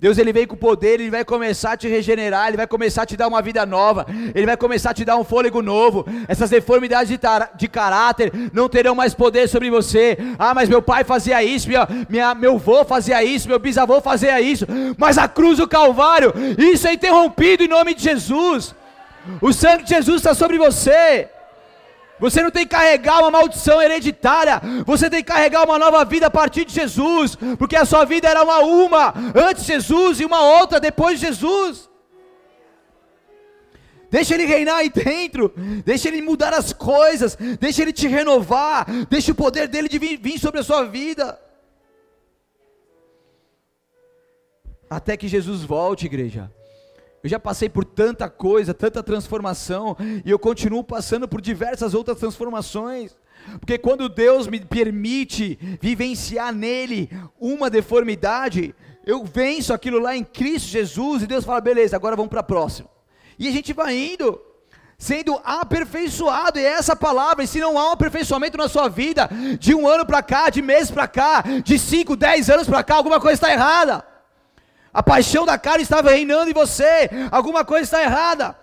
[0.00, 3.06] Deus ele vem com poder, ele vai começar a te regenerar, ele vai começar a
[3.06, 6.06] te dar uma vida nova, ele vai começar a te dar um fôlego novo.
[6.28, 7.18] Essas deformidades de,
[7.56, 10.16] de caráter não terão mais poder sobre você.
[10.38, 14.40] Ah, mas meu pai fazia isso, minha, minha, meu avô fazia isso, meu bisavô fazia
[14.40, 14.66] isso.
[14.96, 18.76] Mas a cruz do Calvário, isso é interrompido em nome de Jesus.
[19.40, 21.28] O sangue de Jesus está sobre você.
[22.20, 24.60] Você não tem que carregar uma maldição hereditária.
[24.84, 27.36] Você tem que carregar uma nova vida a partir de Jesus.
[27.58, 31.26] Porque a sua vida era uma uma antes de Jesus e uma outra depois de
[31.26, 31.88] Jesus.
[34.10, 35.52] Deixa Ele reinar aí dentro.
[35.84, 37.36] Deixa Ele mudar as coisas.
[37.60, 38.86] Deixa Ele te renovar.
[39.08, 41.38] Deixa o poder dele de vir, vir sobre a sua vida.
[44.90, 46.50] Até que Jesus volte, igreja.
[47.28, 52.16] Eu já passei por tanta coisa, tanta transformação, e eu continuo passando por diversas outras
[52.16, 53.14] transformações.
[53.60, 60.68] Porque quando Deus me permite vivenciar nele uma deformidade, eu venço aquilo lá em Cristo
[60.68, 62.88] Jesus, e Deus fala: beleza, agora vamos para a próxima.
[63.38, 64.40] E a gente vai indo,
[64.96, 69.28] sendo aperfeiçoado, e é essa palavra, e se não há um aperfeiçoamento na sua vida,
[69.60, 72.94] de um ano para cá, de meses para cá, de cinco, dez anos para cá,
[72.94, 74.02] alguma coisa está errada.
[74.92, 77.10] A paixão da carne estava reinando em você.
[77.30, 78.56] Alguma coisa está errada.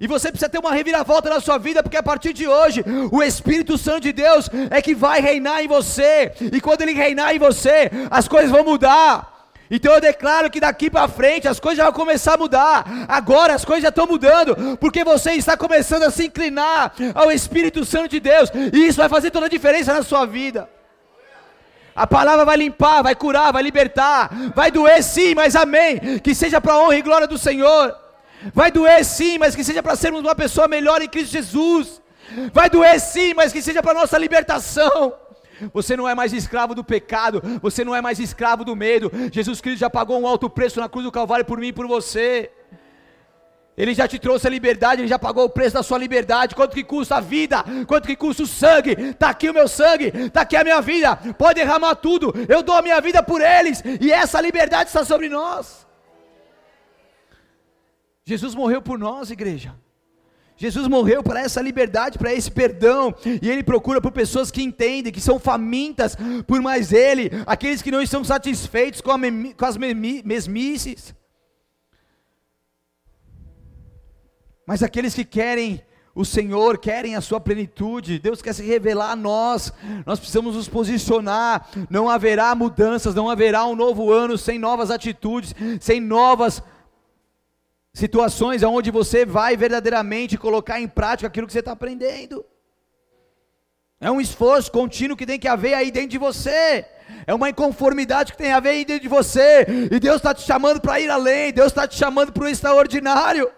[0.00, 3.22] E você precisa ter uma reviravolta na sua vida, porque a partir de hoje, o
[3.22, 6.32] Espírito Santo de Deus é que vai reinar em você.
[6.40, 9.30] E quando ele reinar em você, as coisas vão mudar.
[9.70, 12.84] Então eu declaro que daqui para frente as coisas já vão começar a mudar.
[13.08, 17.84] Agora as coisas já estão mudando, porque você está começando a se inclinar ao Espírito
[17.84, 20.68] Santo de Deus, e isso vai fazer toda a diferença na sua vida.
[21.94, 26.18] A palavra vai limpar, vai curar, vai libertar, vai doer sim, mas amém.
[26.20, 27.94] Que seja para a honra e glória do Senhor.
[28.54, 32.00] Vai doer sim, mas que seja para sermos uma pessoa melhor em Cristo Jesus.
[32.52, 35.14] Vai doer sim, mas que seja para nossa libertação.
[35.72, 39.10] Você não é mais escravo do pecado, você não é mais escravo do medo.
[39.30, 41.86] Jesus Cristo já pagou um alto preço na cruz do Calvário por mim e por
[41.86, 42.50] você.
[43.76, 46.54] Ele já te trouxe a liberdade, ele já pagou o preço da sua liberdade.
[46.54, 47.64] Quanto que custa a vida?
[47.86, 48.90] Quanto que custa o sangue?
[48.90, 51.16] Está aqui o meu sangue, está aqui a minha vida.
[51.38, 52.34] Pode derramar tudo.
[52.48, 53.82] Eu dou a minha vida por eles.
[54.00, 55.86] E essa liberdade está sobre nós.
[58.24, 59.74] Jesus morreu por nós, igreja.
[60.54, 65.12] Jesus morreu para essa liberdade, para esse perdão, e Ele procura por pessoas que entendem,
[65.12, 69.12] que são famintas por mais Ele, aqueles que não estão satisfeitos com,
[69.56, 71.14] com as mesmices.
[74.72, 75.82] Mas aqueles que querem
[76.14, 79.70] o Senhor, querem a sua plenitude, Deus quer se revelar a nós,
[80.06, 85.54] nós precisamos nos posicionar, não haverá mudanças, não haverá um novo ano sem novas atitudes,
[85.78, 86.62] sem novas
[87.92, 92.42] situações onde você vai verdadeiramente colocar em prática aquilo que você está aprendendo.
[94.00, 96.86] É um esforço contínuo que tem que haver aí dentro de você.
[97.26, 99.66] É uma inconformidade que tem a ver aí dentro de você.
[99.90, 101.52] E Deus está te chamando para ir além.
[101.52, 103.52] Deus está te chamando para o extraordinário.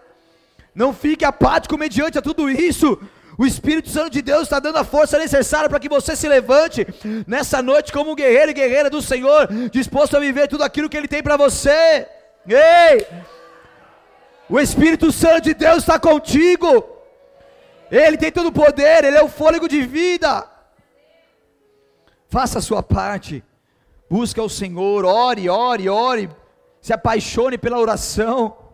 [0.75, 2.99] Não fique apático mediante a tudo isso.
[3.37, 6.85] O Espírito Santo de Deus está dando a força necessária para que você se levante
[7.25, 10.97] nessa noite como um guerreiro e guerreira do Senhor, disposto a viver tudo aquilo que
[10.97, 12.07] Ele tem para você.
[12.47, 13.07] Ei!
[14.49, 16.85] O Espírito Santo de Deus está contigo.
[17.89, 20.47] Ele tem todo o poder, Ele é o fôlego de vida.
[22.29, 23.43] Faça a sua parte.
[24.09, 26.29] Busque o Senhor, ore, ore, ore.
[26.81, 28.64] Se apaixone pela oração.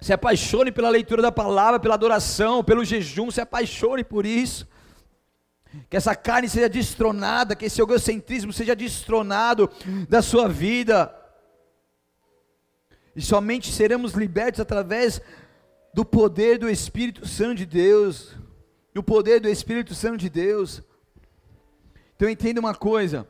[0.00, 4.68] Se apaixone pela leitura da palavra, pela adoração, pelo jejum, se apaixone por isso.
[5.88, 9.70] Que essa carne seja destronada, que esse egocentrismo seja destronado
[10.08, 11.14] da sua vida.
[13.14, 15.20] E somente seremos libertos através
[15.92, 18.36] do poder do Espírito Santo de Deus.
[18.94, 20.82] Do poder do Espírito Santo de Deus.
[22.14, 23.26] Então entenda uma coisa.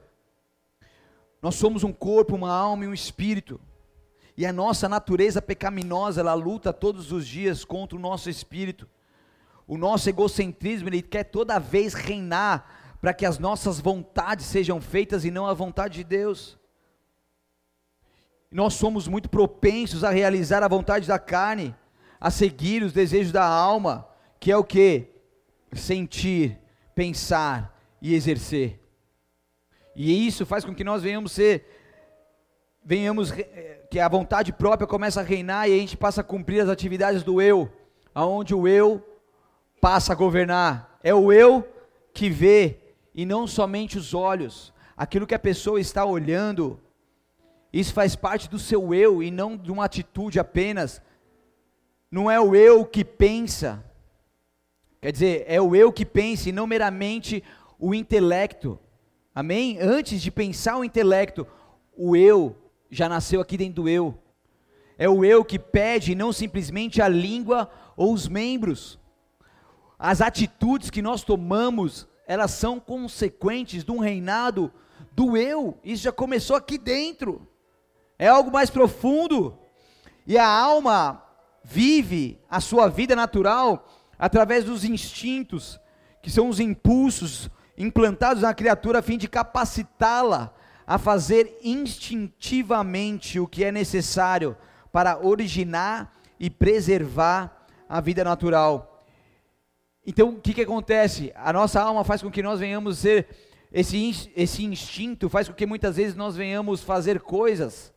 [1.41, 3.61] Nós somos um corpo, uma alma e um espírito.
[4.37, 8.87] E a nossa natureza pecaminosa, ela luta todos os dias contra o nosso espírito.
[9.66, 15.25] O nosso egocentrismo, ele quer toda vez reinar para que as nossas vontades sejam feitas
[15.25, 16.59] e não a vontade de Deus.
[18.51, 21.75] Nós somos muito propensos a realizar a vontade da carne,
[22.20, 24.07] a seguir os desejos da alma,
[24.38, 25.09] que é o que?
[25.72, 26.59] Sentir,
[26.94, 28.81] pensar e exercer.
[29.94, 31.66] E isso faz com que nós venhamos ser
[32.87, 36.61] venhamos eh, que a vontade própria começa a reinar e a gente passa a cumprir
[36.61, 37.73] as atividades do eu,
[38.15, 39.03] aonde o eu
[39.81, 40.99] passa a governar.
[41.03, 41.67] É o eu
[42.13, 42.77] que vê
[43.15, 44.71] e não somente os olhos.
[44.95, 46.79] Aquilo que a pessoa está olhando,
[47.73, 51.01] isso faz parte do seu eu e não de uma atitude apenas.
[52.11, 53.83] Não é o eu que pensa.
[55.01, 57.43] Quer dizer, é o eu que pensa e não meramente
[57.79, 58.79] o intelecto.
[59.35, 59.79] Amém?
[59.81, 61.47] Antes de pensar o intelecto,
[61.97, 64.18] o eu já nasceu aqui dentro do eu.
[64.99, 68.99] É o eu que pede, não simplesmente a língua ou os membros.
[69.99, 74.72] As atitudes que nós tomamos, elas são consequentes de um reinado
[75.12, 75.79] do eu.
[75.85, 77.46] Isso já começou aqui dentro.
[78.18, 79.59] É algo mais profundo.
[80.27, 81.22] E a alma
[81.62, 85.79] vive a sua vida natural através dos instintos,
[86.22, 90.55] que são os impulsos implantados na criatura a fim de capacitá-la
[90.87, 94.57] a fazer instintivamente o que é necessário
[94.92, 99.05] para originar e preservar a vida natural.
[100.07, 101.33] Então, o que, que acontece?
[101.35, 103.27] A nossa alma faz com que nós venhamos ser,
[103.72, 107.92] esse, esse instinto faz com que muitas vezes nós venhamos fazer coisas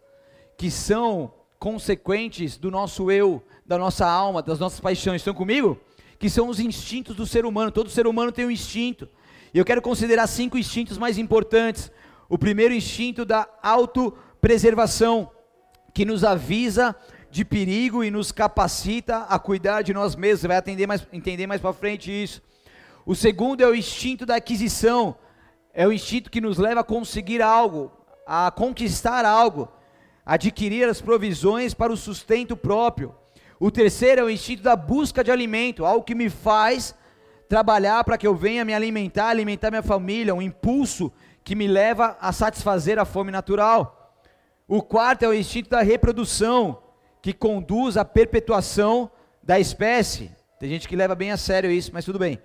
[0.57, 5.21] que são consequentes do nosso eu, da nossa alma, das nossas paixões.
[5.21, 5.79] Estão comigo?
[6.17, 7.71] Que são os instintos do ser humano.
[7.71, 9.07] Todo ser humano tem um instinto.
[9.53, 11.91] E eu quero considerar cinco instintos mais importantes
[12.29, 15.31] o primeiro instinto da autopreservação,
[15.93, 16.95] que nos avisa
[17.31, 20.41] de perigo e nos capacita a cuidar de nós mesmos.
[20.41, 22.41] Você vai entender mais, entender mais para frente isso.
[23.05, 25.15] O segundo é o instinto da aquisição.
[25.73, 27.91] É o instinto que nos leva a conseguir algo,
[28.25, 29.67] a conquistar algo,
[30.25, 33.15] adquirir as provisões para o sustento próprio.
[33.59, 36.95] O terceiro é o instinto da busca de alimento, algo que me faz
[37.47, 41.11] trabalhar para que eu venha me alimentar, alimentar minha família, um impulso
[41.43, 44.13] que me leva a satisfazer a fome natural.
[44.67, 46.81] O quarto é o instinto da reprodução,
[47.21, 49.11] que conduz à perpetuação
[49.41, 50.31] da espécie.
[50.59, 52.39] Tem gente que leva bem a sério isso, mas tudo bem.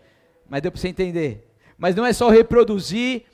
[0.48, 1.50] Mas deu para você entender.
[1.76, 3.24] Mas não é só reproduzir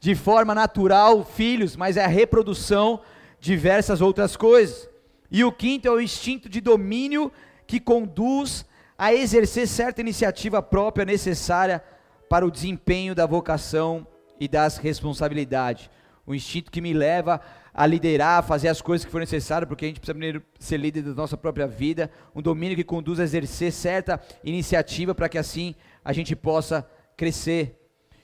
[0.00, 3.00] de forma natural filhos, mas é a reprodução
[3.40, 4.88] de diversas outras coisas.
[5.30, 7.30] E o quinto é o instinto de domínio
[7.66, 8.64] que conduz
[8.96, 11.82] a exercer certa iniciativa própria necessária
[12.28, 14.06] para o desempenho da vocação
[14.38, 15.90] e das responsabilidades.
[16.26, 17.40] O instinto que me leva
[17.72, 20.76] a liderar, a fazer as coisas que forem necessárias, porque a gente precisa primeiro ser
[20.76, 22.10] líder da nossa própria vida.
[22.34, 25.74] Um domínio que conduz a exercer certa iniciativa para que assim
[26.04, 27.78] a gente possa crescer.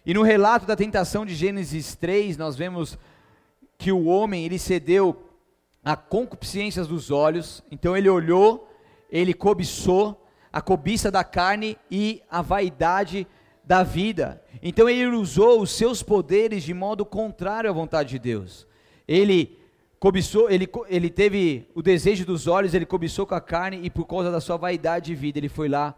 [0.04, 2.98] E no relato da tentação de Gênesis 3, nós vemos
[3.78, 5.30] que o homem ele cedeu
[5.84, 8.70] a concupiscências dos olhos, então ele olhou,
[9.10, 13.26] ele cobiçou a cobiça da carne e a vaidade
[13.64, 14.42] da vida.
[14.62, 18.66] Então ele usou os seus poderes de modo contrário à vontade de Deus.
[19.06, 19.58] Ele
[19.98, 24.06] cobiçou, ele, ele teve o desejo dos olhos, ele cobiçou com a carne e por
[24.06, 25.94] causa da sua vaidade de vida, ele foi lá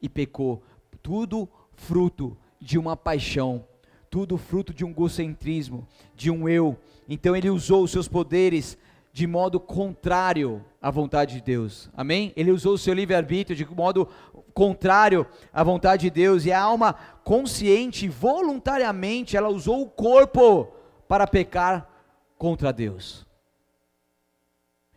[0.00, 0.62] e pecou.
[1.02, 3.64] Tudo fruto de uma paixão,
[4.10, 6.76] tudo fruto de um egocentrismo, de um eu.
[7.08, 8.78] Então ele usou os seus poderes
[9.18, 11.90] de modo contrário à vontade de Deus.
[11.92, 12.32] Amém?
[12.36, 14.08] Ele usou o seu livre-arbítrio de modo
[14.54, 16.94] contrário à vontade de Deus e a alma
[17.24, 20.68] consciente, voluntariamente, ela usou o corpo
[21.08, 21.90] para pecar
[22.38, 23.26] contra Deus.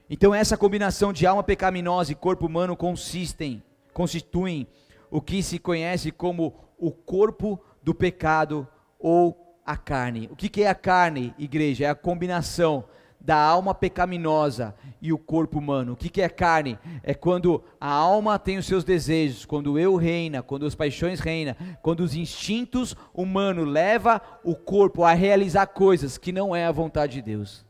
[0.07, 4.67] Então essa combinação de alma pecaminosa e corpo humano consistem, constituem
[5.09, 8.67] o que se conhece como o corpo do pecado
[8.99, 10.29] ou a carne.
[10.31, 11.85] O que, que é a carne, igreja?
[11.85, 12.85] É a combinação
[13.23, 15.93] da alma pecaminosa e o corpo humano.
[15.93, 16.77] O que, que é carne?
[17.03, 21.55] É quando a alma tem os seus desejos, quando eu reina, quando as paixões reina,
[21.81, 27.13] quando os instintos humanos levam o corpo a realizar coisas que não é a vontade
[27.13, 27.63] de Deus.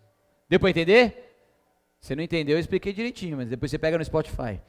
[0.49, 1.35] Deu para entender?
[1.99, 4.59] Você não entendeu, eu expliquei direitinho, mas depois você pega no Spotify.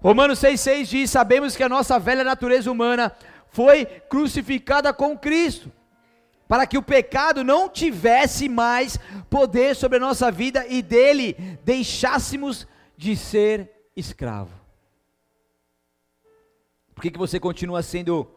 [0.00, 3.12] Romanos 6,6 diz: Sabemos que a nossa velha natureza humana
[3.48, 5.70] foi crucificada com Cristo,
[6.52, 8.98] para que o pecado não tivesse mais
[9.30, 11.32] poder sobre a nossa vida e dele
[11.64, 14.52] deixássemos de ser escravo.
[16.94, 18.28] Por que, que você continua sendo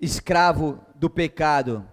[0.00, 1.84] escravo do pecado?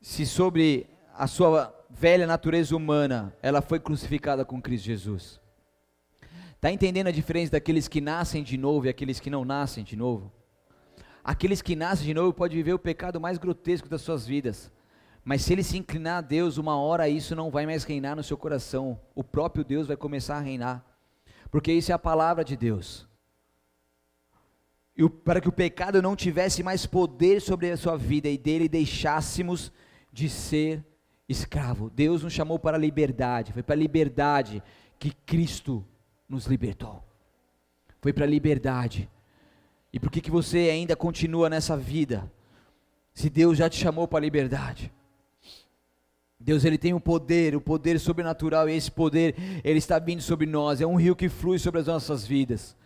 [0.00, 5.40] Se sobre a sua velha natureza humana, ela foi crucificada com Cristo Jesus.
[6.56, 9.94] Está entendendo a diferença daqueles que nascem de novo e aqueles que não nascem de
[9.94, 10.36] novo?
[11.28, 14.72] Aqueles que nascem de novo podem viver o pecado mais grotesco das suas vidas.
[15.22, 18.22] Mas se ele se inclinar a Deus, uma hora isso não vai mais reinar no
[18.22, 18.98] seu coração.
[19.14, 20.82] O próprio Deus vai começar a reinar.
[21.50, 23.06] Porque isso é a palavra de Deus.
[24.96, 28.66] E para que o pecado não tivesse mais poder sobre a sua vida e dele
[28.66, 29.70] deixássemos
[30.10, 30.82] de ser
[31.28, 31.90] escravo.
[31.90, 33.52] Deus nos chamou para a liberdade.
[33.52, 34.62] Foi para a liberdade
[34.98, 35.84] que Cristo
[36.26, 37.04] nos libertou.
[38.00, 39.10] Foi para a liberdade.
[39.92, 42.30] E por que, que você ainda continua nessa vida?
[43.14, 44.92] Se Deus já te chamou para a liberdade.
[46.38, 49.34] Deus ele tem o um poder, o um poder sobrenatural, e esse poder
[49.64, 52.76] ele está vindo sobre nós, é um rio que flui sobre as nossas vidas.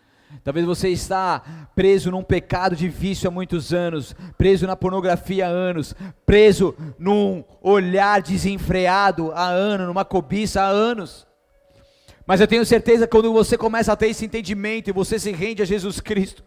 [0.43, 5.49] Talvez você está preso num pecado de vício há muitos anos, preso na pornografia há
[5.49, 5.93] anos,
[6.25, 11.27] preso num olhar desenfreado há anos, numa cobiça há anos.
[12.25, 15.31] Mas eu tenho certeza que quando você começa a ter esse entendimento e você se
[15.31, 16.43] rende a Jesus Cristo,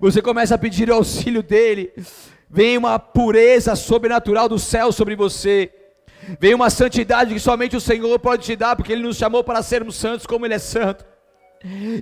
[0.00, 1.92] você começa a pedir o auxílio dele,
[2.48, 5.70] vem uma pureza sobrenatural do céu sobre você.
[6.40, 9.62] Vem uma santidade que somente o Senhor pode te dar, porque Ele nos chamou para
[9.62, 11.04] sermos santos como Ele é santo.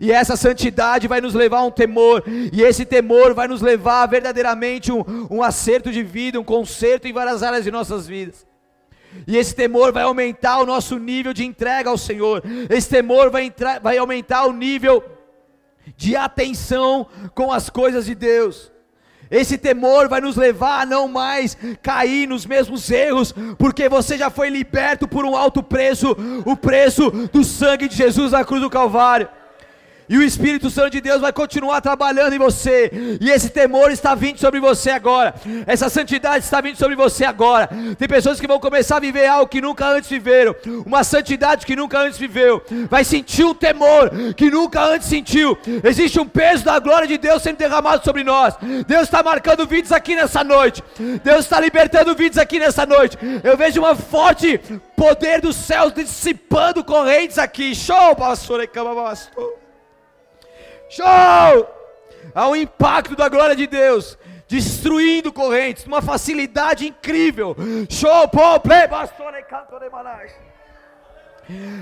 [0.00, 4.02] E essa santidade vai nos levar a um temor, e esse temor vai nos levar
[4.02, 8.46] a verdadeiramente um, um acerto de vida, um conserto em várias áreas de nossas vidas.
[9.26, 13.52] E esse temor vai aumentar o nosso nível de entrega ao Senhor, esse temor vai,
[13.80, 15.02] vai aumentar o nível
[15.96, 18.72] de atenção com as coisas de Deus.
[19.30, 24.30] Esse temor vai nos levar a não mais cair nos mesmos erros, porque você já
[24.30, 28.70] foi liberto por um alto preço o preço do sangue de Jesus na cruz do
[28.70, 29.28] Calvário.
[30.08, 33.18] E o Espírito Santo de Deus vai continuar trabalhando em você.
[33.20, 35.34] E esse temor está vindo sobre você agora.
[35.66, 37.68] Essa santidade está vindo sobre você agora.
[37.98, 40.54] Tem pessoas que vão começar a viver algo que nunca antes viveram.
[40.84, 42.62] Uma santidade que nunca antes viveu.
[42.90, 45.56] Vai sentir um temor que nunca antes sentiu.
[45.82, 48.54] Existe um peso da glória de Deus sendo derramado sobre nós.
[48.86, 50.82] Deus está marcando vidas aqui nessa noite.
[51.22, 53.16] Deus está libertando vidas aqui nessa noite.
[53.42, 54.60] Eu vejo uma forte
[54.96, 57.74] poder dos céus dissipando correntes aqui.
[57.74, 59.63] Show, pastor, pastor.
[60.94, 61.68] Show!
[62.32, 64.16] Há um impacto da glória de Deus,
[64.46, 67.56] destruindo correntes, uma facilidade incrível.
[67.90, 69.88] Show, pô, play, pastor, canto de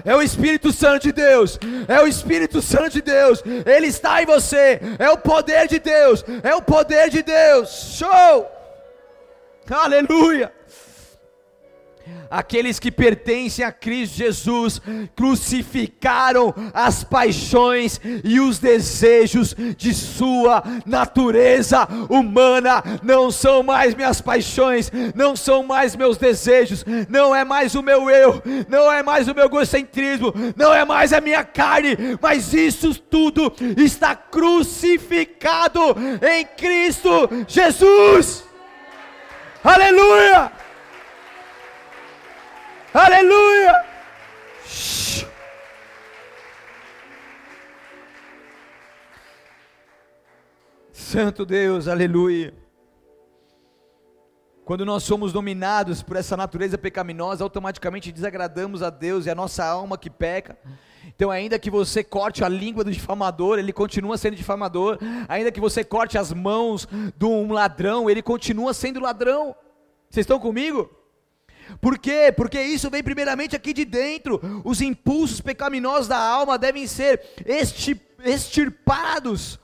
[0.05, 4.27] é o Espírito Santo de Deus, é o Espírito Santo de Deus, Ele está em
[4.27, 8.51] você, é o poder de Deus, é o poder de Deus, show,
[9.71, 10.53] aleluia.
[12.31, 14.81] Aqueles que pertencem a Cristo Jesus
[15.15, 22.83] crucificaram as paixões e os desejos de sua natureza humana.
[23.03, 28.09] Não são mais minhas paixões, não são mais meus desejos, não é mais o meu
[28.09, 32.95] eu, não é mais o meu egocentrismo, não é mais a minha carne, mas isso
[32.95, 35.81] tudo está crucificado
[36.23, 38.45] em Cristo Jesus.
[39.63, 40.62] Aleluia!
[42.95, 43.85] Aleluia!
[50.93, 52.55] Santo Deus, aleluia.
[54.65, 59.65] Quando nós somos dominados por essa natureza pecaminosa, automaticamente desagradamos a Deus e a nossa
[59.65, 60.59] alma que peca.
[61.07, 64.99] Então, ainda que você corte a língua do difamador, ele continua sendo difamador.
[65.29, 66.87] Ainda que você corte as mãos
[67.17, 69.57] de um ladrão, ele continua sendo ladrão.
[70.11, 71.02] Vocês estão comigo?
[71.81, 72.33] Por quê?
[72.37, 74.41] Porque isso vem primeiramente aqui de dentro.
[74.65, 77.21] Os impulsos pecaminosos da alma devem ser
[78.25, 79.59] extirpados.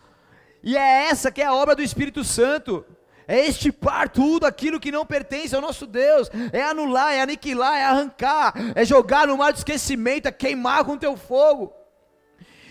[0.63, 2.85] E é essa que é a obra do Espírito Santo.
[3.27, 6.31] É extirpar tudo aquilo que não pertence ao nosso Deus.
[6.53, 10.97] É anular, é aniquilar, é arrancar, é jogar no mar de esquecimento, é queimar com
[10.97, 11.73] teu fogo.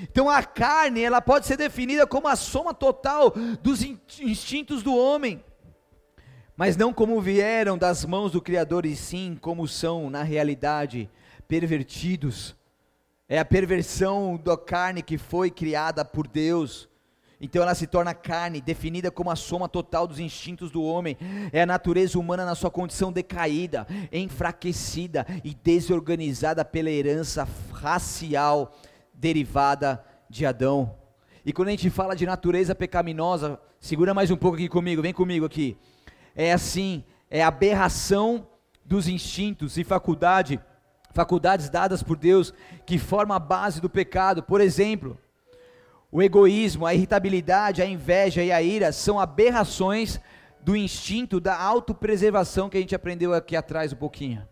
[0.02, 3.82] Então a carne, ela pode ser definida como a soma total dos
[4.20, 5.44] instintos do homem
[6.58, 11.08] mas não como vieram das mãos do Criador, e sim como são, na realidade,
[11.48, 12.56] pervertidos.
[13.30, 16.90] É a perversão da carne que foi criada por Deus.
[17.40, 21.16] Então ela se torna carne, definida como a soma total dos instintos do homem.
[21.54, 28.76] É a natureza humana na sua condição decaída, enfraquecida e desorganizada pela herança racial
[29.14, 30.96] derivada de Adão.
[31.46, 35.14] E quando a gente fala de natureza pecaminosa, segura mais um pouco aqui comigo, vem
[35.14, 35.78] comigo aqui
[36.38, 38.48] é assim, é aberração
[38.86, 40.60] dos instintos e faculdade,
[41.12, 42.54] faculdades dadas por Deus
[42.86, 44.44] que forma a base do pecado.
[44.44, 45.18] Por exemplo,
[46.12, 50.22] o egoísmo, a irritabilidade, a inveja e a ira são aberrações
[50.62, 54.48] do instinto da autopreservação que a gente aprendeu aqui atrás um pouquinho.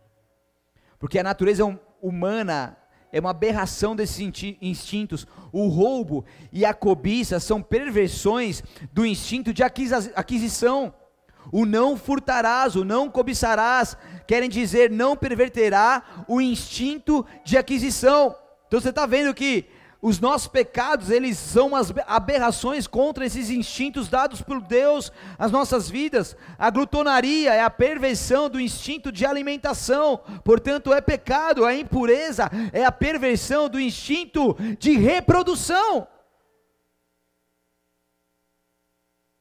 [0.98, 1.64] Porque a natureza
[2.02, 2.76] humana
[3.12, 4.20] é uma aberração desses
[4.60, 5.28] instintos.
[5.52, 10.94] O roubo e a cobiça são perversões do instinto de aquisição.
[11.52, 18.36] O não furtarás, o não cobiçarás, querem dizer não perverterá o instinto de aquisição.
[18.68, 19.66] Então você está vendo que
[20.02, 25.89] os nossos pecados, eles são umas aberrações contra esses instintos dados por Deus às nossas
[25.89, 26.38] vidas.
[26.60, 31.66] A glutonaria é a perversão do instinto de alimentação, portanto é pecado.
[31.66, 36.08] A impureza é a perversão do instinto de reprodução.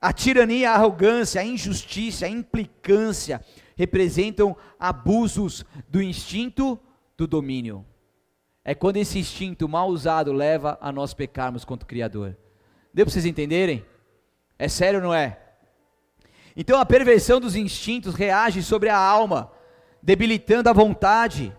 [0.05, 3.41] A tirania, a arrogância, a injustiça, a implicância
[3.75, 6.79] representam abusos do instinto
[7.17, 7.87] do domínio.
[8.63, 12.37] É quando esse instinto mal usado leva a nós pecarmos contra o Criador.
[12.93, 13.83] Deu para vocês entenderem?
[14.59, 15.41] É sério ou não é?
[16.55, 19.51] Então a perversão dos instintos reage sobre a alma,
[20.03, 21.51] debilitando a vontade,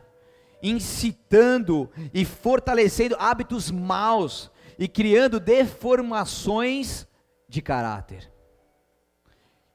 [0.61, 7.07] incitando e fortalecendo hábitos maus e criando deformações
[7.49, 8.34] de caráter.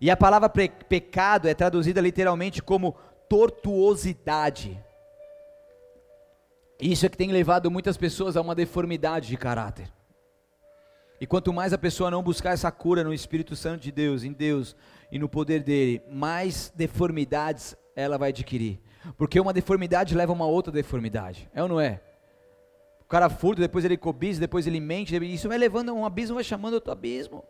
[0.01, 2.96] E a palavra pecado é traduzida literalmente como
[3.28, 4.82] tortuosidade.
[6.80, 9.92] Isso é que tem levado muitas pessoas a uma deformidade de caráter.
[11.20, 14.32] E quanto mais a pessoa não buscar essa cura no Espírito Santo de Deus, em
[14.32, 14.74] Deus
[15.12, 18.80] e no poder dele, mais deformidades ela vai adquirir.
[19.18, 21.51] Porque uma deformidade leva a uma outra deformidade.
[21.55, 22.01] É ou não é?
[23.03, 26.36] O cara furta, depois ele cobiça, depois ele mente, isso vai levando a um abismo,
[26.36, 27.44] vai chamando outro abismo.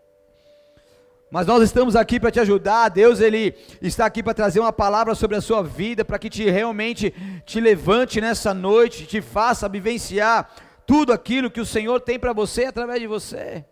[1.30, 2.88] Mas nós estamos aqui para te ajudar.
[2.88, 6.50] Deus ele está aqui para trazer uma palavra sobre a sua vida, para que te
[6.50, 7.14] realmente
[7.46, 10.50] te levante nessa noite, te faça vivenciar
[10.84, 13.64] tudo aquilo que o Senhor tem para você através de você.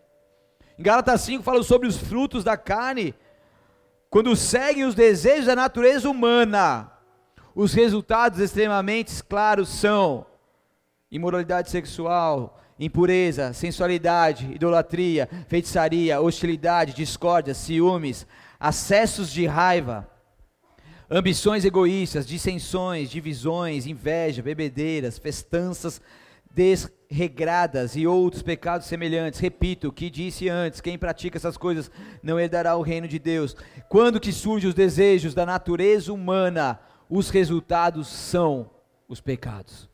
[0.78, 3.12] Em Gálatas 5 fala sobre os frutos da carne.
[4.08, 6.92] Quando seguem os desejos da natureza humana,
[7.56, 10.24] os resultados extremamente claros são
[11.10, 18.26] imoralidade sexual, impureza, sensualidade, idolatria, feitiçaria, hostilidade, discórdia, ciúmes,
[18.58, 20.08] acessos de raiva,
[21.10, 26.00] ambições egoístas, dissensões, divisões, inveja, bebedeiras, festanças
[26.54, 29.40] desregradas e outros pecados semelhantes.
[29.40, 31.90] Repito o que disse antes: quem pratica essas coisas
[32.22, 33.56] não herdará o reino de Deus.
[33.88, 38.70] Quando que surgem os desejos da natureza humana, os resultados são
[39.08, 39.87] os pecados.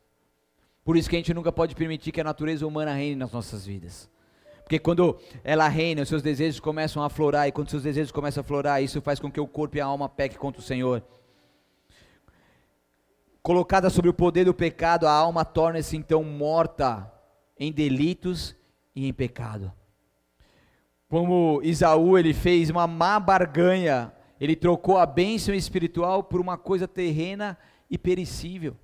[0.85, 3.65] Por isso que a gente nunca pode permitir que a natureza humana reine nas nossas
[3.65, 4.11] vidas.
[4.63, 8.41] Porque quando ela reina, os seus desejos começam a florar, e quando seus desejos começam
[8.43, 11.03] a florar, isso faz com que o corpo e a alma pequem contra o Senhor.
[13.43, 17.11] Colocada sobre o poder do pecado, a alma torna-se então morta
[17.59, 18.57] em delitos
[18.97, 19.73] e em pecado.
[21.09, 26.89] Como Isaú, ele fez uma má barganha, ele trocou a bênção espiritual por uma coisa
[26.89, 27.57] terrena
[27.91, 28.77] e perecível.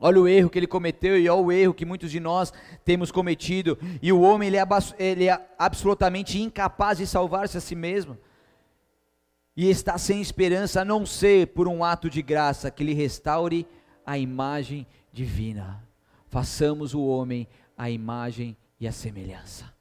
[0.00, 2.52] Olha o erro que ele cometeu e olha o erro que muitos de nós
[2.84, 3.78] temos cometido.
[4.02, 4.64] E o homem ele é,
[4.98, 8.18] ele é absolutamente incapaz de salvar-se a si mesmo.
[9.56, 13.66] E está sem esperança a não ser por um ato de graça que lhe restaure
[14.04, 15.82] a imagem divina.
[16.28, 19.72] Façamos o homem a imagem e a semelhança.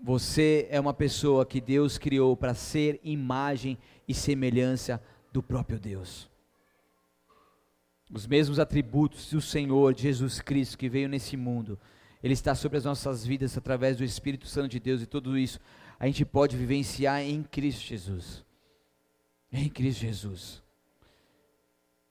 [0.00, 3.76] Você é uma pessoa que Deus criou para ser imagem
[4.06, 5.02] e semelhança
[5.32, 6.31] do próprio Deus
[8.12, 11.78] os mesmos atributos do Senhor Jesus Cristo que veio nesse mundo,
[12.22, 15.58] Ele está sobre as nossas vidas através do Espírito Santo de Deus e tudo isso
[15.98, 18.44] a gente pode vivenciar em Cristo Jesus.
[19.50, 20.62] Em Cristo Jesus.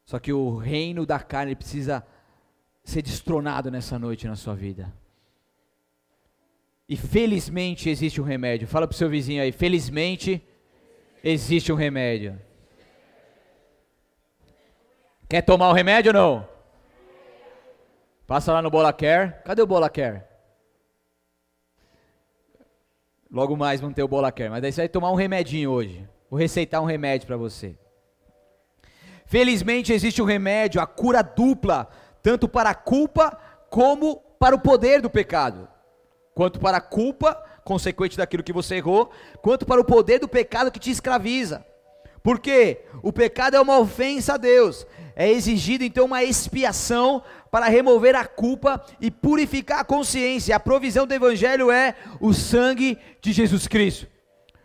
[0.05, 2.05] Só que o reino da carne precisa
[2.83, 4.91] ser destronado nessa noite na sua vida.
[6.89, 8.67] E felizmente existe um remédio.
[8.67, 10.41] Fala para o seu vizinho aí, felizmente
[11.23, 12.39] existe um remédio.
[15.31, 16.49] Quer tomar o remédio ou não?
[18.27, 19.33] Passa lá no Bola Care.
[19.45, 20.23] Cadê o Bola Care?
[23.31, 24.49] Logo mais vamos ter o Bola Care.
[24.49, 26.05] Mas daí você vai tomar um remedinho hoje.
[26.29, 27.77] Vou receitar um remédio para você.
[29.25, 31.87] Felizmente existe um remédio, a cura dupla,
[32.21, 35.65] tanto para a culpa como para o poder do pecado.
[36.35, 39.09] Quanto para a culpa, consequente daquilo que você errou,
[39.41, 41.65] quanto para o poder do pecado que te escraviza.
[42.21, 44.85] Porque o pecado é uma ofensa a Deus
[45.21, 50.55] é exigido então uma expiação para remover a culpa e purificar a consciência.
[50.55, 54.07] A provisão do Evangelho é o sangue de Jesus Cristo.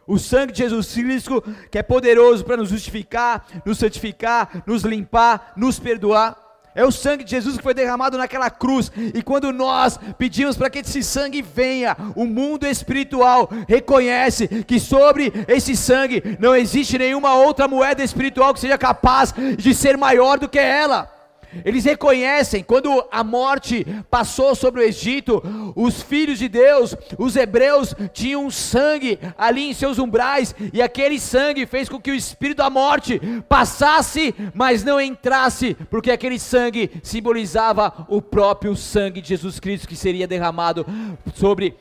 [0.06, 5.52] O sangue de Jesus Cristo, que é poderoso para nos justificar, nos santificar, nos limpar,
[5.56, 6.45] nos perdoar.
[6.76, 8.92] É o sangue de Jesus que foi derramado naquela cruz.
[9.14, 15.32] E quando nós pedimos para que esse sangue venha, o mundo espiritual reconhece que sobre
[15.48, 20.48] esse sangue não existe nenhuma outra moeda espiritual que seja capaz de ser maior do
[20.48, 21.15] que ela.
[21.64, 25.42] Eles reconhecem quando a morte passou sobre o Egito,
[25.74, 31.66] os filhos de Deus, os hebreus, tinham sangue ali em seus umbrais, e aquele sangue
[31.66, 38.06] fez com que o espírito da morte passasse, mas não entrasse, porque aquele sangue simbolizava
[38.08, 40.86] o próprio sangue de Jesus Cristo que seria derramado
[41.34, 41.76] sobre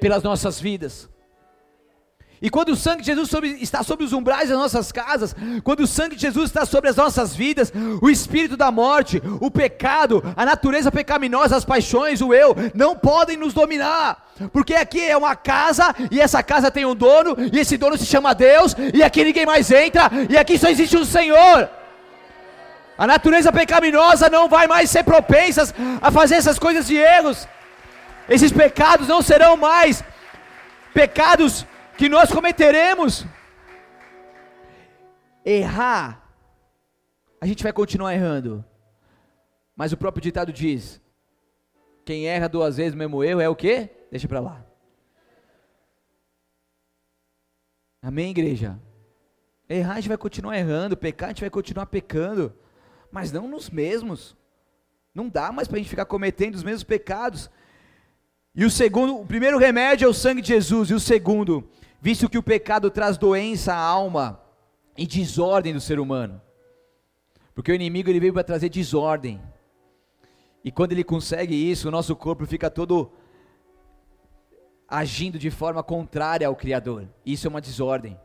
[0.00, 1.11] pelas nossas vidas.
[2.42, 5.80] E quando o sangue de Jesus sobre, está sobre os umbrais das nossas casas, quando
[5.80, 10.20] o sangue de Jesus está sobre as nossas vidas, o espírito da morte, o pecado,
[10.36, 14.32] a natureza pecaminosa, as paixões, o eu, não podem nos dominar.
[14.52, 18.06] Porque aqui é uma casa e essa casa tem um dono, e esse dono se
[18.06, 21.70] chama Deus, e aqui ninguém mais entra, e aqui só existe um Senhor.
[22.98, 27.46] A natureza pecaminosa não vai mais ser propensa a fazer essas coisas de erros.
[28.28, 30.02] Esses pecados não serão mais
[30.92, 31.64] pecados
[32.02, 33.24] que nós cometeremos.
[35.44, 36.28] Errar,
[37.40, 38.64] a gente vai continuar errando.
[39.76, 41.00] Mas o próprio ditado diz:
[42.04, 43.88] quem erra duas vezes o mesmo erro é o quê?
[44.10, 44.66] Deixa para lá.
[48.02, 48.76] Amém, igreja?
[49.68, 52.52] Errar a gente vai continuar errando, pecar a gente vai continuar pecando,
[53.12, 54.36] mas não nos mesmos.
[55.14, 57.48] Não dá mais para a gente ficar cometendo os mesmos pecados.
[58.56, 61.70] E o segundo, o primeiro remédio é o sangue de Jesus, e o segundo
[62.02, 64.42] visto que o pecado traz doença à alma
[64.98, 66.42] e desordem do ser humano.
[67.54, 69.40] Porque o inimigo ele veio para trazer desordem.
[70.64, 73.12] E quando ele consegue isso, o nosso corpo fica todo
[74.88, 77.08] agindo de forma contrária ao Criador.
[77.24, 78.18] Isso é uma desordem.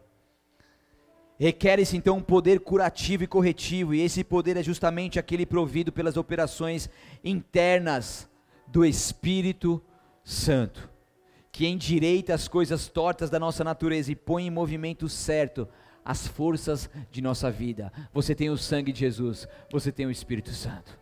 [1.39, 6.17] Requer-se então um poder curativo e corretivo, e esse poder é justamente aquele provido pelas
[6.17, 6.89] operações
[7.23, 8.28] internas
[8.67, 9.80] do Espírito
[10.23, 10.96] Santo
[11.57, 15.67] que endireita as coisas tortas da nossa natureza e põe em movimento certo
[16.05, 17.91] as forças de nossa vida.
[18.13, 20.99] Você tem o sangue de Jesus, você tem o Espírito Santo.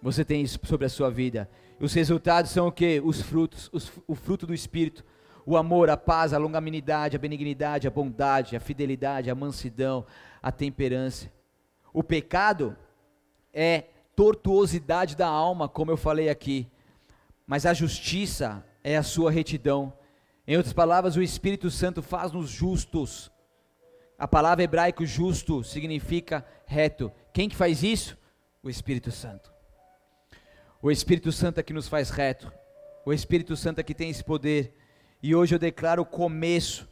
[0.00, 1.46] Você tem isso sobre a sua vida.
[1.78, 3.02] Os resultados são o que?
[3.04, 5.04] Os frutos, os, o fruto do Espírito.
[5.44, 10.06] O amor, a paz, a longanimidade, a benignidade, a bondade, a fidelidade, a mansidão,
[10.42, 11.30] a temperança.
[11.92, 12.74] O pecado
[13.52, 16.66] é tortuosidade da alma, como eu falei aqui.
[17.46, 19.92] Mas a justiça é a sua retidão.
[20.46, 23.30] Em outras palavras, o Espírito Santo faz-nos justos.
[24.18, 27.12] A palavra hebraico justo significa reto.
[27.32, 28.16] Quem que faz isso?
[28.62, 29.52] O Espírito Santo.
[30.80, 32.52] O Espírito Santo é que nos faz reto.
[33.04, 34.74] O Espírito Santo é que tem esse poder.
[35.22, 36.88] E hoje eu declaro o começo,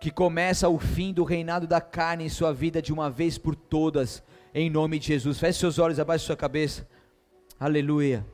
[0.00, 3.56] que começa o fim do reinado da carne em sua vida de uma vez por
[3.56, 4.22] todas,
[4.54, 5.38] em nome de Jesus.
[5.38, 6.86] Feche seus olhos, abaixe sua cabeça.
[7.58, 8.24] Aleluia.